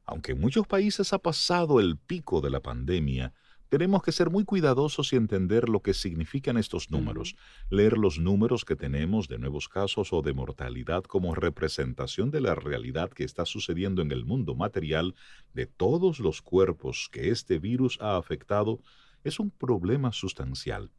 Aunque 0.04 0.32
en 0.32 0.40
muchos 0.40 0.68
países 0.68 1.12
ha 1.12 1.18
pasado 1.18 1.80
el 1.80 1.96
pico 1.96 2.40
de 2.40 2.50
la 2.50 2.60
pandemia, 2.60 3.34
tenemos 3.72 4.02
que 4.02 4.12
ser 4.12 4.28
muy 4.28 4.44
cuidadosos 4.44 5.14
y 5.14 5.16
entender 5.16 5.70
lo 5.70 5.80
que 5.80 5.94
significan 5.94 6.58
estos 6.58 6.90
números, 6.90 7.36
leer 7.70 7.96
los 7.96 8.18
números 8.18 8.66
que 8.66 8.76
tenemos 8.76 9.28
de 9.28 9.38
nuevos 9.38 9.70
casos 9.70 10.12
o 10.12 10.20
de 10.20 10.34
mortalidad 10.34 11.04
como 11.04 11.34
representación 11.34 12.30
de 12.30 12.42
la 12.42 12.54
realidad 12.54 13.08
que 13.08 13.24
está 13.24 13.46
sucediendo 13.46 14.02
en 14.02 14.12
el 14.12 14.26
mundo 14.26 14.54
material 14.54 15.14
de 15.54 15.64
todos 15.64 16.20
los 16.20 16.42
cuerpos 16.42 17.08
que 17.10 17.30
este 17.30 17.58
virus 17.58 17.96
ha 18.02 18.18
afectado 18.18 18.82
es 19.24 19.40
un 19.40 19.50
problema 19.50 20.12
sustancial. 20.12 20.90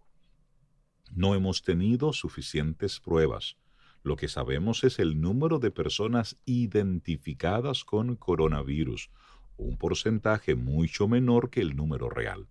No 1.12 1.36
hemos 1.36 1.62
tenido 1.62 2.12
suficientes 2.12 3.00
pruebas. 3.00 3.56
Lo 4.02 4.16
que 4.16 4.28
sabemos 4.28 4.84
es 4.84 4.98
el 4.98 5.22
número 5.22 5.60
de 5.60 5.70
personas 5.70 6.38
identificadas 6.46 7.84
con 7.84 8.16
coronavirus, 8.16 9.12
un 9.58 9.78
porcentaje 9.78 10.56
mucho 10.56 11.08
menor 11.08 11.52
que 11.52 11.62
el 11.62 11.76
número 11.76 12.10
real. 12.10 12.48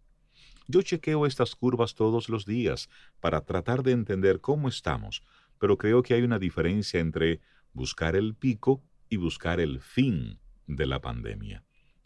Yo 0.67 0.83
chequeo 0.83 1.27
estas 1.27 1.55
curvas 1.55 1.95
todos 1.95 2.29
los 2.29 2.47
días 2.47 2.89
para 3.21 3.45
tratar 3.45 3.83
de 3.83 3.93
entender 3.93 4.41
cómo 4.41 4.69
estamos, 4.69 5.23
pero 5.59 5.79
creo 5.79 6.03
que 6.03 6.15
hay 6.15 6.23
una 6.23 6.39
diferencia 6.39 7.01
entre 7.01 7.41
buscar 7.73 8.17
el 8.17 8.35
pico 8.35 8.83
y 9.09 9.17
buscar 9.17 9.61
el 9.61 9.81
fin 9.81 10.39
de 10.67 10.87
la 10.87 11.01
pandemia. 11.01 11.65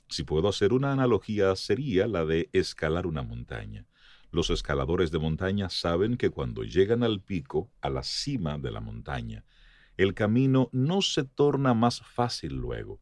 Si 0.08 0.22
puedo 0.22 0.48
hacer 0.48 0.72
una 0.72 0.92
analogía 0.92 1.54
sería 1.56 2.06
la 2.06 2.25
de 2.25 2.48
escalar 2.52 3.06
una 3.06 3.22
montaña. 3.22 3.86
Los 4.30 4.50
escaladores 4.50 5.10
de 5.10 5.18
montaña 5.18 5.68
saben 5.68 6.16
que 6.16 6.30
cuando 6.30 6.62
llegan 6.62 7.02
al 7.02 7.20
pico, 7.20 7.70
a 7.80 7.90
la 7.90 8.02
cima 8.02 8.58
de 8.58 8.70
la 8.70 8.80
montaña, 8.80 9.44
el 9.96 10.14
camino 10.14 10.68
no 10.72 11.00
se 11.02 11.25
torna 11.25 11.75
más 11.75 12.02
fácil 12.02 12.54
luego. 12.54 13.00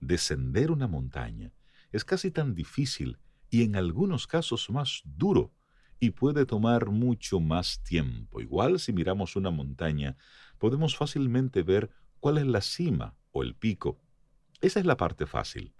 Descender 0.00 0.70
una 0.70 0.88
montaña 0.88 1.52
es 1.92 2.04
casi 2.04 2.30
tan 2.30 2.54
difícil 2.54 3.18
y 3.52 3.64
en 3.64 3.76
algunos 3.76 4.26
casos 4.26 4.70
más 4.70 5.02
duro 5.04 5.52
y 6.00 6.12
puede 6.12 6.46
tomar 6.46 6.88
mucho 6.88 7.38
más 7.38 7.82
tiempo. 7.82 8.40
Igual 8.40 8.80
si 8.80 8.94
miramos 8.94 9.36
una 9.36 9.50
montaña, 9.50 10.16
podemos 10.58 10.96
fácilmente 10.96 11.62
ver 11.62 11.90
cuál 12.18 12.38
es 12.38 12.46
la 12.46 12.62
cima 12.62 13.14
o 13.30 13.42
el 13.42 13.54
pico. 13.54 14.00
Esa 14.62 14.80
es 14.80 14.86
la 14.86 14.96
parte 14.96 15.26
fácil. 15.26 15.74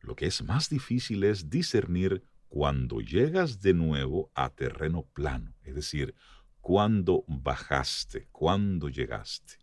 Lo 0.00 0.16
que 0.16 0.24
es 0.24 0.42
más 0.44 0.70
difícil 0.70 1.24
es 1.24 1.50
discernir 1.50 2.22
cuando 2.48 3.00
llegas 3.00 3.60
de 3.60 3.74
nuevo 3.74 4.30
a 4.34 4.48
terreno 4.48 5.02
plano, 5.12 5.54
es 5.62 5.74
decir, 5.74 6.14
cuando 6.62 7.22
bajaste, 7.28 8.28
cuando 8.32 8.88
llegaste. 8.88 9.58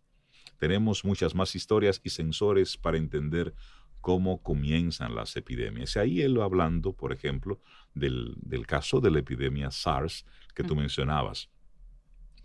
Tenemos 0.59 1.03
muchas 1.03 1.33
más 1.33 1.55
historias 1.55 2.01
y 2.03 2.11
sensores 2.11 2.77
para 2.77 2.97
entender 2.97 3.55
cómo 4.01 4.41
comienzan 4.41 5.15
las 5.15 5.35
epidemias. 5.37 5.95
Y 5.95 5.99
ahí 5.99 6.21
él 6.21 6.41
hablando, 6.41 6.93
por 6.93 7.13
ejemplo, 7.13 7.61
del, 7.93 8.35
caso 8.67 8.99
de 8.99 9.11
la 9.11 9.19
epidemia 9.19 9.71
SARS 9.71 10.25
que 10.53 10.63
tú 10.63 10.75
mencionabas. 10.75 11.49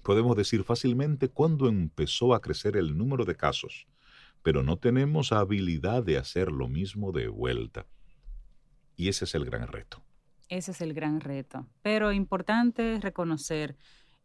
Podemos 0.02 0.36
decir 0.36 0.62
fácilmente 0.62 1.28
cuándo 1.28 1.68
empezó 1.68 2.34
a 2.34 2.40
crecer 2.40 2.76
el 2.76 2.96
número 2.96 3.25
de 3.25 3.34
casos, 3.34 3.88
pero 4.42 4.62
no 4.62 4.78
tenemos 4.78 5.32
habilidad 5.32 6.04
de 6.04 6.18
hacer 6.18 6.52
lo 6.52 6.68
mismo 6.68 7.10
de 7.10 7.26
vuelta. 7.28 7.86
Y 8.94 9.08
ese 9.08 9.25
es 9.25 9.34
el 9.34 9.44
gran 9.44 9.66
reto. 9.66 10.02
Ese 10.48 10.70
es 10.70 10.80
el 10.80 10.94
gran 10.94 11.20
reto. 11.20 11.66
Pero 11.82 12.12
importante 12.12 13.00
reconocer 13.00 13.76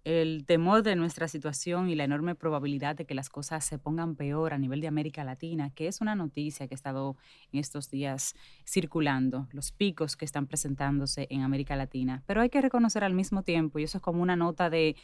el 0.03 0.45
temor 0.47 0.81
de 0.81 0.95
nuestra 0.95 1.27
situación 1.27 1.89
y 1.89 1.95
la 1.95 2.03
enorme 2.03 2.33
probabilidad 2.33 2.95
de 2.95 3.05
que 3.05 3.13
las 3.13 3.29
cosas 3.29 3.63
se 3.63 3.77
pongan 3.77 4.15
peor 4.15 4.53
a 4.53 4.57
nivel 4.57 4.81
de 4.81 4.87
América 4.87 5.23
Latina, 5.23 5.69
que 5.69 5.87
es 5.87 6.01
una 6.01 6.15
noticia 6.15 6.67
que 6.67 6.73
ha 6.73 6.75
estado 6.75 7.17
en 7.51 7.59
estos 7.59 7.89
días 7.91 8.33
circulando, 8.67 9.47
los 9.51 9.71
picos 9.71 10.15
que 10.15 10.25
están 10.25 10.47
presentándose 10.47 11.27
en 11.29 11.41
América 11.41 11.75
Latina. 11.75 12.23
Pero 12.25 12.41
hay 12.41 12.49
que 12.49 12.61
reconocer 12.61 13.03
al 13.03 13.13
mismo 13.13 13.43
tiempo, 13.43 13.77
y 13.77 13.83
eso 13.83 13.99
es 13.99 14.01
como 14.01 14.23
una 14.23 14.35
nota 14.35 14.69
de, 14.69 14.95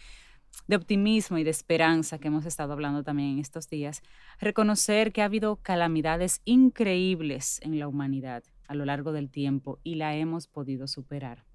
optimismo 0.74 1.38
y 1.38 1.44
de 1.44 1.52
esperanza 1.52 2.18
que 2.18 2.30
hemos 2.30 2.46
estado 2.46 2.74
hablando 2.74 3.04
también 3.04 3.34
en 3.34 3.40
estos 3.40 3.70
días, 3.70 4.02
reconocer 4.40 5.12
que 5.12 5.22
ha 5.22 5.26
habido 5.26 5.58
calamidades 5.58 6.42
increíbles 6.46 7.60
en 7.62 7.78
la 7.78 7.88
humanidad 7.88 8.44
a 8.68 8.74
lo 8.74 8.86
largo 8.86 9.12
del 9.12 9.30
tiempo 9.30 9.80
y 9.84 9.96
la 9.96 10.16
hemos 10.16 10.48
podido 10.48 10.88
superar. 10.88 11.46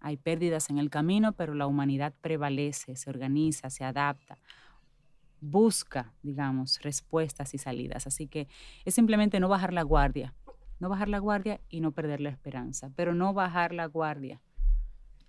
Hay 0.00 0.16
pérdidas 0.16 0.70
en 0.70 0.78
el 0.78 0.90
camino, 0.90 1.32
pero 1.32 1.54
la 1.54 1.66
humanidad 1.66 2.14
prevalece, 2.20 2.96
se 2.96 3.10
organiza, 3.10 3.70
se 3.70 3.84
adapta, 3.84 4.38
busca, 5.40 6.12
digamos, 6.22 6.80
respuestas 6.82 7.54
y 7.54 7.58
salidas. 7.58 8.06
Así 8.06 8.26
que 8.26 8.48
es 8.84 8.94
simplemente 8.94 9.40
no 9.40 9.48
bajar 9.48 9.72
la 9.72 9.82
guardia, 9.82 10.34
no 10.80 10.88
bajar 10.88 11.08
la 11.08 11.18
guardia 11.18 11.60
y 11.68 11.80
no 11.80 11.92
perder 11.92 12.20
la 12.20 12.30
esperanza, 12.30 12.90
pero 12.96 13.14
no 13.14 13.32
bajar 13.32 13.72
la 13.72 13.86
guardia. 13.86 14.40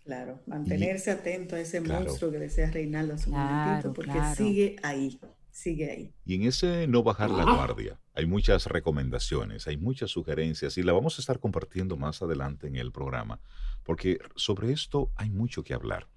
Claro, 0.04 0.40
mantenerse 0.48 1.12
atento 1.12 1.56
a 1.56 1.60
ese 1.60 1.82
monstruo 1.82 2.32
que 2.32 2.40
decía 2.40 2.72
Reinaldo 2.72 3.14
hace 3.14 3.30
un 3.30 3.38
momentito, 3.38 3.94
porque 3.94 4.20
sigue 4.36 4.76
ahí, 4.82 5.20
sigue 5.52 5.92
ahí. 5.92 6.14
Y 6.26 6.36
en 6.36 6.44
ese 6.44 6.88
no 6.88 7.04
bajar 7.04 7.30
la 7.30 7.44
guardia, 7.44 8.00
hay 8.20 8.26
muchas 8.26 8.66
recomendaciones, 8.66 9.66
hay 9.68 9.78
muchas 9.78 10.12
sugerencias 10.12 10.78
y 10.78 10.84
la 10.84 10.92
vamos 10.92 11.18
a 11.18 11.22
estar 11.22 11.40
compartiendo 11.40 11.96
más 11.96 12.22
adelante 12.22 12.68
en 12.68 12.76
el 12.76 12.92
programa 12.92 13.40
porque 13.84 14.20
sobre 14.36 14.74
esto 14.74 15.10
hay 15.16 15.30
mucho 15.30 15.64
que 15.64 15.74
hablar. 15.74 16.10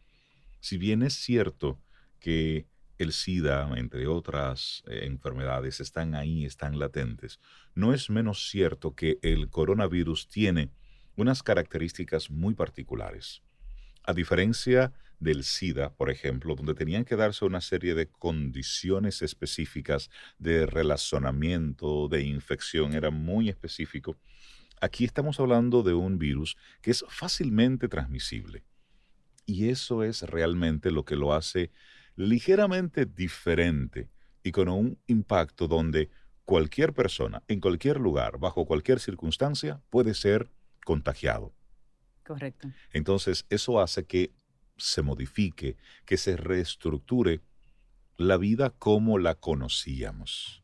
Si 0.59 0.79
bien 0.79 1.05
es 1.05 1.15
cierto 1.15 1.81
que 2.19 2.67
el 2.99 3.13
SIDA, 3.13 3.71
entre 3.77 4.09
otras 4.09 4.83
eh, 4.89 5.03
enfermedades, 5.05 5.79
están 5.79 6.17
ahí, 6.17 6.45
están 6.45 6.81
latentes, 6.81 7.39
no 7.77 7.95
es 7.95 8.11
menos 8.11 8.51
cierto 8.51 8.97
que 8.97 9.21
el 9.23 9.49
coronavirus 9.49 10.29
tiene 10.29 10.73
unas 11.15 11.45
características 11.45 12.31
muy 12.31 12.55
particulares. 12.55 13.43
A 14.03 14.13
diferencia 14.13 14.93
del 15.23 15.45
SIDA, 15.45 15.95
por 15.95 16.11
ejemplo, 16.11 16.55
donde 16.55 16.75
tenían 16.75 17.05
que 17.05 17.17
darse 17.17 17.45
una 17.45 17.61
serie 17.61 17.95
de 17.95 18.09
condiciones 18.09 19.23
específicas 19.23 20.11
de 20.39 20.67
relacionamiento, 20.67 22.09
de 22.09 22.23
infección, 22.23 22.95
era 22.95 23.11
muy 23.11 23.49
específico, 23.49 24.17
Aquí 24.83 25.05
estamos 25.05 25.39
hablando 25.39 25.85
de 25.85 25.95
un 25.95 26.19
virus 26.19 26.57
que 26.81 26.91
es 26.91 27.05
fácilmente 27.07 27.87
transmisible. 27.87 28.65
Y 29.47 29.69
eso 29.69 30.03
es 30.03 30.23
realmente 30.23 30.91
lo 30.91 31.05
que 31.05 31.15
lo 31.15 31.35
hace 31.35 31.71
ligeramente 32.17 33.07
diferente 33.07 34.11
y 34.43 34.51
con 34.51 34.69
un 34.69 34.99
impacto 35.07 35.69
donde 35.69 36.11
cualquier 36.45 36.95
persona, 36.95 37.45
en 37.47 37.61
cualquier 37.61 38.01
lugar, 38.01 38.39
bajo 38.39 38.67
cualquier 38.67 38.99
circunstancia, 38.99 39.81
puede 39.89 40.15
ser 40.15 40.51
contagiado. 40.85 41.55
Correcto. 42.25 42.69
Entonces, 42.93 43.47
eso 43.51 43.81
hace 43.81 44.05
que 44.05 44.33
se 44.83 45.03
modifique, 45.03 45.77
que 46.05 46.17
se 46.17 46.37
reestructure 46.37 47.41
la 48.17 48.37
vida 48.37 48.71
como 48.71 49.19
la 49.19 49.35
conocíamos. 49.35 50.63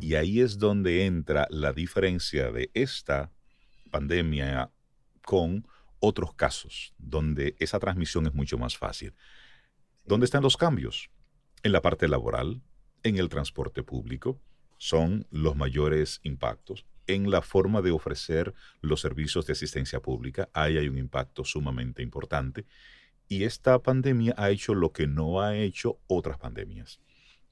Y 0.00 0.14
ahí 0.14 0.40
es 0.40 0.58
donde 0.58 1.06
entra 1.06 1.46
la 1.50 1.72
diferencia 1.72 2.50
de 2.50 2.70
esta 2.74 3.30
pandemia 3.90 4.70
con 5.22 5.66
otros 6.00 6.34
casos 6.34 6.94
donde 6.98 7.56
esa 7.58 7.78
transmisión 7.78 8.26
es 8.26 8.34
mucho 8.34 8.58
más 8.58 8.76
fácil. 8.76 9.14
¿Dónde 10.04 10.24
están 10.24 10.42
los 10.42 10.56
cambios? 10.56 11.10
En 11.62 11.72
la 11.72 11.82
parte 11.82 12.08
laboral, 12.08 12.62
en 13.02 13.16
el 13.16 13.28
transporte 13.28 13.82
público, 13.82 14.40
son 14.78 15.26
los 15.30 15.56
mayores 15.56 16.20
impactos. 16.22 16.86
En 17.06 17.30
la 17.30 17.42
forma 17.42 17.82
de 17.82 17.90
ofrecer 17.90 18.54
los 18.80 19.00
servicios 19.00 19.46
de 19.46 19.54
asistencia 19.54 20.00
pública, 20.00 20.48
ahí 20.52 20.78
hay 20.78 20.88
un 20.88 20.98
impacto 20.98 21.44
sumamente 21.44 22.02
importante. 22.02 22.64
Y 23.28 23.44
esta 23.44 23.78
pandemia 23.78 24.34
ha 24.36 24.50
hecho 24.50 24.74
lo 24.74 24.92
que 24.92 25.06
no 25.06 25.40
ha 25.40 25.56
hecho 25.56 26.00
otras 26.06 26.38
pandemias, 26.38 27.00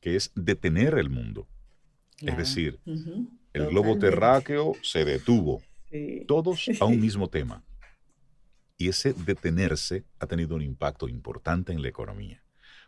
que 0.00 0.16
es 0.16 0.32
detener 0.34 0.94
el 0.98 1.10
mundo. 1.10 1.46
Es 2.20 2.36
decir, 2.36 2.80
el 3.52 3.66
globo 3.66 3.98
terráqueo 3.98 4.72
se 4.82 5.04
detuvo, 5.04 5.62
todos 6.26 6.68
a 6.80 6.84
un 6.86 7.00
mismo 7.00 7.28
tema. 7.28 7.62
Y 8.78 8.88
ese 8.88 9.12
detenerse 9.12 10.04
ha 10.18 10.26
tenido 10.26 10.54
un 10.54 10.62
impacto 10.62 11.08
importante 11.08 11.72
en 11.72 11.82
la 11.82 11.88
economía. 11.88 12.42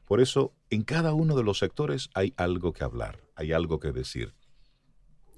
Por 0.04 0.20
eso, 0.20 0.54
en 0.70 0.82
cada 0.82 1.12
uno 1.12 1.36
de 1.36 1.44
los 1.44 1.58
sectores 1.58 2.08
hay 2.14 2.32
algo 2.36 2.72
que 2.72 2.84
hablar, 2.84 3.20
hay 3.34 3.52
algo 3.52 3.78
que 3.78 3.92
decir. 3.92 4.34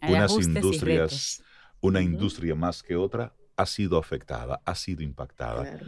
Unas 0.03 0.33
industrias, 0.33 1.43
una 1.81 2.01
industria 2.01 2.55
más 2.55 2.83
que 2.83 2.97
otra 2.97 3.35
ha 3.57 3.67
sido 3.67 3.99
afectada, 3.99 4.63
ha 4.65 4.75
sido 4.75 5.03
impactada. 5.03 5.79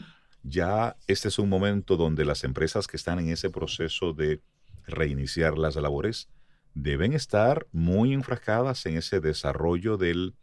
Ya 0.42 0.96
este 1.06 1.28
es 1.28 1.38
un 1.38 1.48
momento 1.48 1.96
donde 1.96 2.24
las 2.24 2.44
empresas 2.44 2.86
que 2.86 2.96
están 2.96 3.18
en 3.18 3.28
ese 3.28 3.50
proceso 3.50 4.12
de 4.12 4.40
reiniciar 4.86 5.58
las 5.58 5.76
labores 5.76 6.28
deben 6.74 7.12
estar 7.12 7.66
muy 7.70 8.12
enfrascadas 8.12 8.84
en 8.86 8.96
ese 8.96 9.20
desarrollo 9.20 9.96
del 9.96 10.34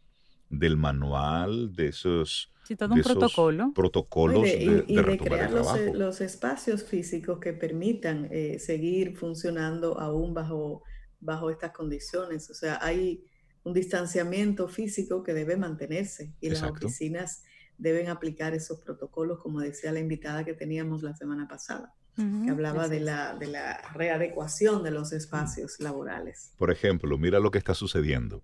del 0.50 0.76
manual, 0.76 1.72
de 1.74 1.88
esos, 1.88 2.52
sí, 2.64 2.74
todo 2.74 2.94
un 2.94 3.02
protocolo. 3.02 3.72
protocolos 3.72 4.42
de, 4.42 4.84
y, 4.86 4.96
de, 4.96 5.18
crear 5.18 5.50
los, 5.94 6.20
espacios 6.20 6.82
físicos 6.82 7.38
que 7.38 7.52
permitan 7.52 8.28
eh, 8.32 8.58
seguir 8.58 9.16
funcionando 9.16 9.98
aún 9.98 10.34
bajo, 10.34 10.82
bajo 11.20 11.50
estas 11.50 11.70
condiciones. 11.70 12.50
O 12.50 12.54
sea, 12.54 12.78
hay 12.82 13.24
un 13.62 13.72
distanciamiento 13.72 14.66
físico 14.66 15.22
que 15.22 15.32
debe 15.34 15.56
mantenerse 15.56 16.34
y 16.40 16.50
las 16.50 16.62
oficinas 16.64 17.44
deben 17.80 18.08
aplicar 18.08 18.54
esos 18.54 18.80
protocolos, 18.80 19.40
como 19.40 19.60
decía 19.60 19.92
la 19.92 20.00
invitada 20.00 20.44
que 20.44 20.54
teníamos 20.54 21.02
la 21.02 21.14
semana 21.14 21.48
pasada. 21.48 21.94
que 22.16 22.50
hablaba 22.50 22.86
de 22.88 23.00
la, 23.00 23.34
de 23.34 23.46
la 23.46 23.80
readecuación 23.94 24.82
de 24.82 24.90
los 24.90 25.12
espacios 25.12 25.80
laborales. 25.80 26.52
Por 26.58 26.70
ejemplo, 26.70 27.16
mira 27.16 27.38
lo 27.38 27.50
que 27.50 27.58
está 27.58 27.74
sucediendo 27.74 28.42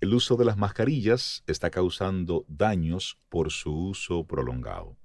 el 0.00 0.14
uso 0.14 0.36
de 0.36 0.46
las 0.46 0.56
mascarillas 0.56 1.44
está 1.46 1.70
causando 1.70 2.46
daños 2.48 3.18
por 3.28 3.50
su 3.50 3.88
uso 3.88 4.24
prolongado. 4.24 4.96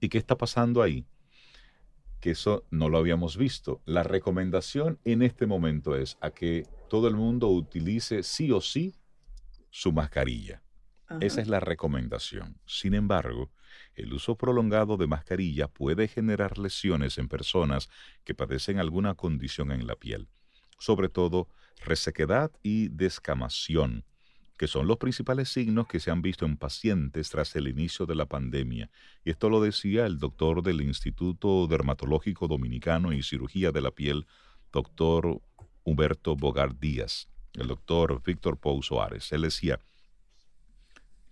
¿Y 0.00 0.08
qué 0.08 0.18
está 0.18 0.38
pasando 0.38 0.82
ahí? 0.82 1.04
Que 2.20 2.30
eso 2.30 2.64
no 2.70 2.88
lo 2.88 2.98
habíamos 2.98 3.36
visto. 3.36 3.82
La 3.84 4.04
recomendación 4.04 5.00
en 5.04 5.22
este 5.22 5.46
momento 5.46 5.96
es 5.96 6.16
a 6.20 6.30
que 6.30 6.64
todo 6.88 7.08
el 7.08 7.16
mundo 7.16 7.48
utilice 7.48 8.22
sí 8.22 8.52
o 8.52 8.60
sí 8.60 8.94
su 9.70 9.90
mascarilla. 9.90 10.61
Esa 11.20 11.40
es 11.40 11.48
la 11.48 11.60
recomendación. 11.60 12.58
Sin 12.66 12.94
embargo, 12.94 13.50
el 13.94 14.12
uso 14.12 14.36
prolongado 14.36 14.96
de 14.96 15.06
mascarilla 15.06 15.68
puede 15.68 16.08
generar 16.08 16.58
lesiones 16.58 17.18
en 17.18 17.28
personas 17.28 17.88
que 18.24 18.34
padecen 18.34 18.78
alguna 18.78 19.14
condición 19.14 19.70
en 19.70 19.86
la 19.86 19.96
piel, 19.96 20.28
sobre 20.78 21.08
todo 21.08 21.48
resequedad 21.84 22.50
y 22.62 22.88
descamación, 22.88 24.04
que 24.58 24.66
son 24.66 24.86
los 24.86 24.98
principales 24.98 25.48
signos 25.48 25.86
que 25.86 26.00
se 26.00 26.10
han 26.10 26.22
visto 26.22 26.44
en 26.44 26.56
pacientes 26.56 27.30
tras 27.30 27.54
el 27.56 27.68
inicio 27.68 28.06
de 28.06 28.14
la 28.14 28.26
pandemia. 28.26 28.90
Y 29.24 29.30
esto 29.30 29.48
lo 29.50 29.60
decía 29.60 30.06
el 30.06 30.18
doctor 30.18 30.62
del 30.62 30.80
Instituto 30.80 31.66
Dermatológico 31.66 32.48
Dominicano 32.48 33.12
y 33.12 33.22
Cirugía 33.22 33.72
de 33.72 33.80
la 33.80 33.90
Piel, 33.90 34.26
doctor 34.72 35.40
Humberto 35.84 36.36
Bogar 36.36 36.78
Díaz, 36.78 37.28
el 37.54 37.66
doctor 37.68 38.22
Víctor 38.24 38.56
Pou 38.58 38.82
Soares. 38.82 39.32
Él 39.32 39.42
decía 39.42 39.80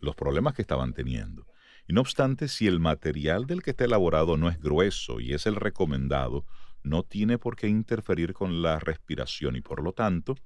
los 0.01 0.15
problemas 0.15 0.55
que 0.55 0.63
estaban 0.63 0.93
teniendo. 0.93 1.47
Y 1.87 1.93
no 1.93 2.01
obstante, 2.01 2.49
si 2.49 2.67
el 2.67 2.81
material 2.81 3.47
del 3.47 3.63
que 3.63 3.71
está 3.71 3.85
elaborado 3.85 4.37
no 4.37 4.49
es 4.49 4.61
grueso 4.61 5.21
y 5.21 5.33
es 5.33 5.47
el 5.47 5.57
recomendado, 5.57 6.47
no 6.83 7.03
tiene 7.03 7.39
por 7.39 7.57
qué 7.57 7.69
interferir 7.69 8.33
con 8.33 8.63
la 8.63 8.79
respiración 8.79 9.57
y 9.57 9.61
por 9.61 9.83
lo 9.83 9.93
tanto 9.93 10.37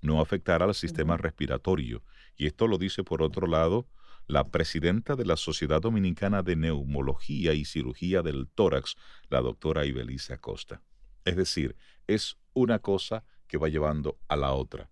no 0.00 0.20
afectar 0.20 0.62
al 0.62 0.74
sistema 0.74 1.16
respiratorio. 1.16 2.02
Y 2.36 2.46
esto 2.46 2.66
lo 2.66 2.78
dice 2.78 3.04
por 3.04 3.22
otro 3.22 3.46
lado 3.46 3.88
la 4.26 4.48
presidenta 4.48 5.16
de 5.16 5.26
la 5.26 5.36
Sociedad 5.36 5.80
Dominicana 5.80 6.42
de 6.42 6.56
Neumología 6.56 7.52
y 7.52 7.64
Cirugía 7.64 8.22
del 8.22 8.48
Tórax, 8.48 8.96
la 9.28 9.40
doctora 9.40 9.84
Ibelice 9.84 10.32
Acosta. 10.32 10.82
Es 11.24 11.36
decir, 11.36 11.76
es 12.06 12.38
una 12.52 12.78
cosa 12.78 13.24
que 13.46 13.58
va 13.58 13.68
llevando 13.68 14.18
a 14.28 14.36
la 14.36 14.52
otra. 14.52 14.90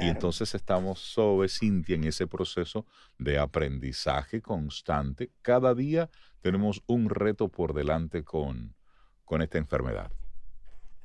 Y 0.00 0.08
entonces 0.08 0.54
estamos 0.54 0.98
sobre 0.98 1.48
Cintia 1.48 1.94
en 1.94 2.04
ese 2.04 2.26
proceso 2.26 2.86
de 3.18 3.38
aprendizaje 3.38 4.42
constante. 4.42 5.30
Cada 5.42 5.74
día 5.74 6.10
tenemos 6.40 6.82
un 6.86 7.08
reto 7.08 7.48
por 7.48 7.74
delante 7.74 8.24
con, 8.24 8.74
con 9.24 9.40
esta 9.40 9.58
enfermedad. 9.58 10.10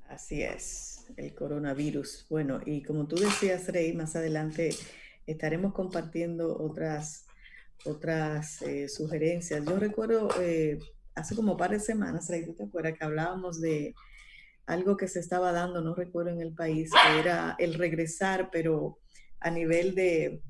Así 0.09 0.41
es, 0.41 1.05
el 1.17 1.35
coronavirus. 1.35 2.25
Bueno, 2.29 2.61
y 2.65 2.81
como 2.81 3.07
tú 3.07 3.15
decías, 3.15 3.67
Rey, 3.67 3.93
más 3.93 4.15
adelante 4.15 4.71
estaremos 5.27 5.73
compartiendo 5.73 6.57
otras, 6.57 7.27
otras 7.85 8.61
eh, 8.63 8.89
sugerencias. 8.89 9.63
Yo 9.63 9.77
recuerdo 9.77 10.29
eh, 10.41 10.79
hace 11.13 11.35
como 11.35 11.57
par 11.57 11.71
de 11.71 11.79
semanas, 11.79 12.31
¿tú 12.45 12.53
te 12.53 12.63
acuerdas 12.63 12.97
que 12.97 13.05
hablábamos 13.05 13.61
de 13.61 13.93
algo 14.69 14.95
que 14.95 15.07
se 15.07 15.19
estaba 15.19 15.51
dando, 15.51 15.81
no 15.81 15.95
recuerdo 15.95 16.29
en 16.29 16.41
el 16.41 16.53
país, 16.53 16.91
que 16.91 17.19
era 17.19 17.55
el 17.57 17.73
regresar, 17.73 18.49
pero 18.51 18.99
a 19.39 19.49
nivel 19.49 19.95
de, 19.95 20.43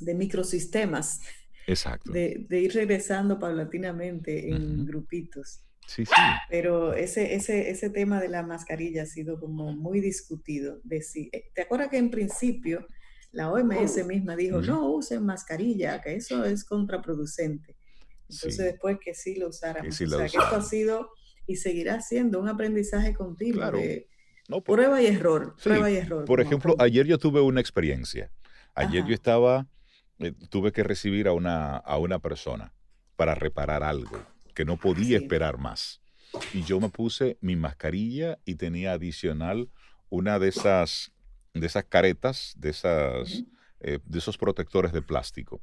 de 0.00 0.14
microsistemas. 0.14 1.20
Exacto. 1.66 2.12
De, 2.12 2.46
ir 2.50 2.74
regresando 2.74 3.38
paulatinamente 3.38 4.50
en 4.50 4.84
grupitos. 4.84 5.64
Sí, 5.86 6.04
sí. 6.04 6.12
Pero 6.50 6.92
ese, 6.92 7.34
ese, 7.34 7.70
ese 7.70 7.88
tema 7.88 8.20
de 8.20 8.28
la 8.28 8.42
mascarilla 8.42 9.04
ha 9.04 9.06
sido 9.06 9.40
como 9.40 9.72
muy 9.72 10.00
discutido. 10.00 10.80
De 10.84 11.00
si, 11.00 11.30
eh, 11.32 11.50
¿Te 11.54 11.62
acuerdas 11.62 11.88
que 11.88 11.96
en 11.96 12.10
principio 12.10 12.86
la 13.32 13.50
OMS 13.50 14.04
misma 14.06 14.36
dijo, 14.36 14.60
no 14.60 14.90
usen 14.90 15.24
mascarilla, 15.24 16.02
que 16.02 16.16
eso 16.16 16.44
es 16.44 16.64
contraproducente? 16.64 17.76
Entonces 18.28 18.58
después 18.58 18.98
que 19.02 19.14
sí 19.14 19.36
lo 19.36 19.48
usáramos. 19.48 19.98
o 19.98 20.06
sea, 20.06 20.18
que 20.18 20.36
esto 20.36 20.56
ha 20.56 20.62
sido 20.62 21.08
y 21.48 21.56
seguirá 21.56 22.00
siendo 22.00 22.38
un 22.38 22.48
aprendizaje 22.48 23.14
continuo 23.14 23.72
prueba 24.64 25.02
y 25.02 25.06
error, 25.06 25.56
prueba 25.62 25.90
y 25.90 25.96
error. 25.96 26.24
Por 26.24 26.40
ejemplo, 26.40 26.76
ayer 26.78 27.06
yo 27.06 27.18
tuve 27.18 27.40
una 27.40 27.60
experiencia. 27.60 28.30
Ayer 28.74 29.04
yo 29.04 29.14
estaba, 29.14 29.66
eh, 30.18 30.32
tuve 30.50 30.72
que 30.72 30.84
recibir 30.84 31.26
a 31.26 31.32
una, 31.32 31.76
a 31.76 31.98
una 31.98 32.18
persona 32.18 32.72
para 33.16 33.34
reparar 33.34 33.82
algo 33.82 34.24
que 34.54 34.64
no 34.64 34.76
podía 34.76 35.18
esperar 35.18 35.58
más. 35.58 36.00
Y 36.52 36.62
yo 36.62 36.78
me 36.80 36.90
puse 36.90 37.38
mi 37.40 37.56
mascarilla 37.56 38.38
y 38.44 38.54
tenía 38.54 38.92
adicional 38.92 39.70
una 40.10 40.38
de 40.38 40.48
esas, 40.48 41.12
de 41.54 41.66
esas 41.66 41.84
caretas, 41.84 42.54
de, 42.56 42.70
esas, 42.70 43.44
eh, 43.80 43.98
de 44.04 44.18
esos 44.18 44.36
protectores 44.36 44.92
de 44.92 45.02
plástico. 45.02 45.62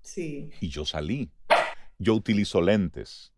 Sí. 0.00 0.50
Y 0.60 0.68
yo 0.68 0.84
salí. 0.84 1.30
Yo 1.98 2.14
utilizo 2.14 2.60
lentes. 2.60 3.33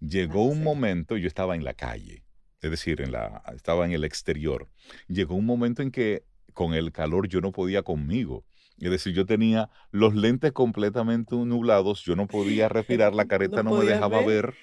Llegó 0.00 0.44
un 0.44 0.62
momento, 0.62 1.16
yo 1.16 1.26
estaba 1.26 1.54
en 1.54 1.64
la 1.64 1.74
calle, 1.74 2.24
es 2.60 2.70
decir, 2.70 3.00
en 3.00 3.12
la, 3.12 3.42
estaba 3.54 3.86
en 3.86 3.92
el 3.92 4.04
exterior. 4.04 4.68
Llegó 5.08 5.34
un 5.34 5.46
momento 5.46 5.82
en 5.82 5.90
que 5.90 6.24
con 6.52 6.74
el 6.74 6.92
calor 6.92 7.28
yo 7.28 7.40
no 7.40 7.52
podía 7.52 7.82
conmigo. 7.82 8.44
Es 8.78 8.90
decir, 8.90 9.14
yo 9.14 9.24
tenía 9.24 9.70
los 9.90 10.14
lentes 10.14 10.52
completamente 10.52 11.34
nublados, 11.34 12.02
yo 12.04 12.14
no 12.14 12.26
podía 12.26 12.68
respirar, 12.68 13.14
la 13.14 13.24
careta 13.28 13.62
no, 13.62 13.76
me 13.76 13.84
dejaba 13.84 14.20
ver. 14.24 14.54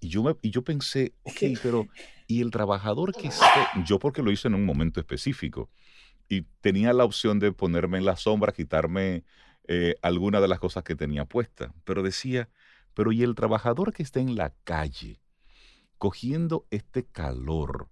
Y 0.00 0.08
yo, 0.08 0.22
me, 0.22 0.34
y 0.42 0.50
yo 0.50 0.62
pensé, 0.62 1.14
ok, 1.22 1.38
pero 1.62 1.86
¿y 2.26 2.40
el 2.42 2.50
trabajador 2.50 3.12
que 3.12 3.28
esté? 3.28 3.46
Yo 3.84 3.98
porque 3.98 4.22
lo 4.22 4.32
hice 4.32 4.48
en 4.48 4.54
un 4.54 4.64
momento 4.64 4.98
específico 4.98 5.70
y 6.28 6.42
tenía 6.60 6.92
la 6.92 7.04
opción 7.04 7.38
de 7.38 7.52
ponerme 7.52 7.98
en 7.98 8.04
la 8.04 8.16
sombra, 8.16 8.52
quitarme 8.52 9.24
eh, 9.68 9.96
alguna 10.02 10.40
de 10.40 10.48
las 10.48 10.58
cosas 10.58 10.82
que 10.82 10.96
tenía 10.96 11.24
puesta, 11.24 11.72
pero 11.84 12.02
decía, 12.02 12.48
pero 12.94 13.12
¿y 13.12 13.22
el 13.22 13.34
trabajador 13.34 13.92
que 13.92 14.02
está 14.02 14.20
en 14.20 14.36
la 14.36 14.54
calle, 14.64 15.20
cogiendo 15.98 16.66
este 16.70 17.04
calor, 17.04 17.88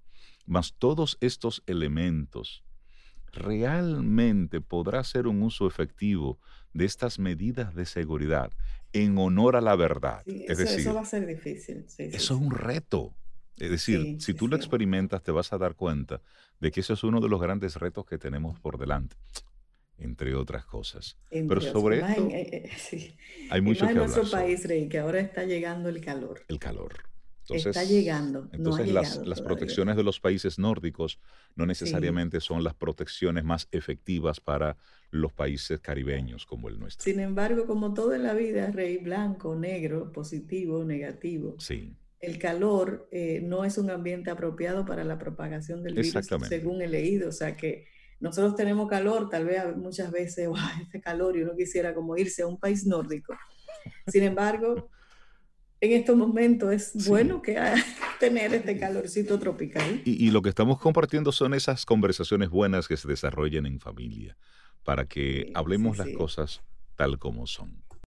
más 0.46 0.74
todos 0.78 1.16
estos 1.20 1.62
elementos, 1.66 2.64
realmente 3.32 4.60
podrá 4.60 5.00
hacer 5.00 5.26
un 5.26 5.42
uso 5.42 5.66
efectivo 5.66 6.38
de 6.72 6.84
estas 6.84 7.18
medidas 7.18 7.74
de 7.74 7.86
seguridad 7.86 8.52
en 8.92 9.18
honor 9.18 9.56
a 9.56 9.60
la 9.60 9.76
verdad? 9.76 10.22
es 10.26 10.50
eso, 10.50 10.62
decir, 10.62 10.80
eso 10.80 10.94
va 10.94 11.02
a 11.02 11.04
ser 11.04 11.26
difícil. 11.26 11.84
eso 11.86 12.34
es 12.34 12.40
un 12.40 12.50
reto. 12.50 13.14
Es 13.56 13.70
decir, 13.70 14.16
si 14.20 14.32
tú 14.32 14.48
lo 14.48 14.56
experimentas, 14.56 15.22
te 15.22 15.32
vas 15.32 15.52
a 15.52 15.58
dar 15.58 15.74
cuenta 15.74 16.22
de 16.60 16.70
que 16.70 16.80
eso 16.80 16.94
es 16.94 17.04
uno 17.04 17.20
de 17.20 17.28
los 17.28 17.40
grandes 17.40 17.76
retos 17.76 18.06
que 18.06 18.16
tenemos 18.16 18.58
por 18.58 18.78
delante 18.78 19.16
entre 20.00 20.34
otras 20.34 20.64
cosas. 20.64 21.18
Pero 21.30 21.60
sobre 21.60 22.00
esto 22.00 22.28
eh, 22.30 22.70
eh, 22.92 23.16
hay 23.50 23.60
mucho 23.60 23.80
que 23.80 23.90
hablar. 23.90 24.08
en 24.08 24.14
nuestro 24.14 24.38
país, 24.38 24.66
Rey, 24.66 24.88
que 24.88 24.98
ahora 24.98 25.20
está 25.20 25.44
llegando 25.44 25.88
el 25.88 26.00
calor. 26.00 26.44
El 26.48 26.58
calor. 26.58 27.04
está 27.48 27.84
llegando. 27.84 28.48
Entonces 28.52 28.90
las, 28.90 29.40
protecciones 29.40 29.96
de 29.96 30.02
los 30.02 30.20
países 30.20 30.58
nórdicos 30.58 31.20
no 31.54 31.66
necesariamente 31.66 32.40
son 32.40 32.64
las 32.64 32.74
protecciones 32.74 33.44
más 33.44 33.68
efectivas 33.72 34.40
para 34.40 34.76
los 35.10 35.32
países 35.32 35.80
caribeños 35.80 36.46
como 36.46 36.68
el 36.68 36.78
nuestro. 36.78 37.04
Sin 37.04 37.20
embargo, 37.20 37.66
como 37.66 37.92
todo 37.94 38.14
en 38.14 38.22
la 38.22 38.34
vida, 38.34 38.70
Rey, 38.70 38.98
blanco, 38.98 39.56
negro, 39.56 40.12
positivo, 40.12 40.84
negativo. 40.84 41.56
Sí. 41.58 41.94
El 42.20 42.38
calor 42.38 43.08
eh, 43.10 43.40
no 43.42 43.64
es 43.64 43.78
un 43.78 43.90
ambiente 43.90 44.30
apropiado 44.30 44.84
para 44.84 45.04
la 45.04 45.18
propagación 45.18 45.82
del 45.82 45.94
virus, 45.94 46.26
según 46.48 46.82
he 46.82 46.86
leído. 46.86 47.30
O 47.30 47.32
sea 47.32 47.56
que 47.56 47.86
nosotros 48.20 48.54
tenemos 48.54 48.88
calor, 48.88 49.28
tal 49.28 49.46
vez 49.46 49.76
muchas 49.76 50.10
veces, 50.10 50.46
wow, 50.48 50.58
este 50.80 51.00
calor 51.00 51.36
y 51.36 51.42
uno 51.42 51.56
quisiera 51.56 51.94
como 51.94 52.16
irse 52.16 52.42
a 52.42 52.46
un 52.46 52.58
país 52.58 52.86
nórdico. 52.86 53.34
Sin 54.06 54.22
embargo, 54.22 54.90
en 55.80 55.92
estos 55.92 56.16
momentos 56.16 56.72
es 56.72 57.08
bueno 57.08 57.40
que 57.40 57.56
tener 58.20 58.52
este 58.52 58.78
calorcito 58.78 59.38
tropical. 59.38 60.02
Y, 60.04 60.30
lo 60.30 60.42
que 60.42 60.50
estamos 60.50 60.78
compartiendo 60.78 61.32
son 61.32 61.54
esas 61.54 61.86
conversaciones 61.86 62.50
buenas 62.50 62.86
que 62.86 62.98
se 62.98 63.08
desarrollen 63.08 63.66
en 63.66 63.80
familia, 63.80 64.36
para 64.84 65.06
que 65.06 65.50
hablemos 65.54 65.96
las 65.96 66.08
cosas 66.10 66.62
tal 66.96 67.18
como 67.18 67.46
son. 67.46 67.82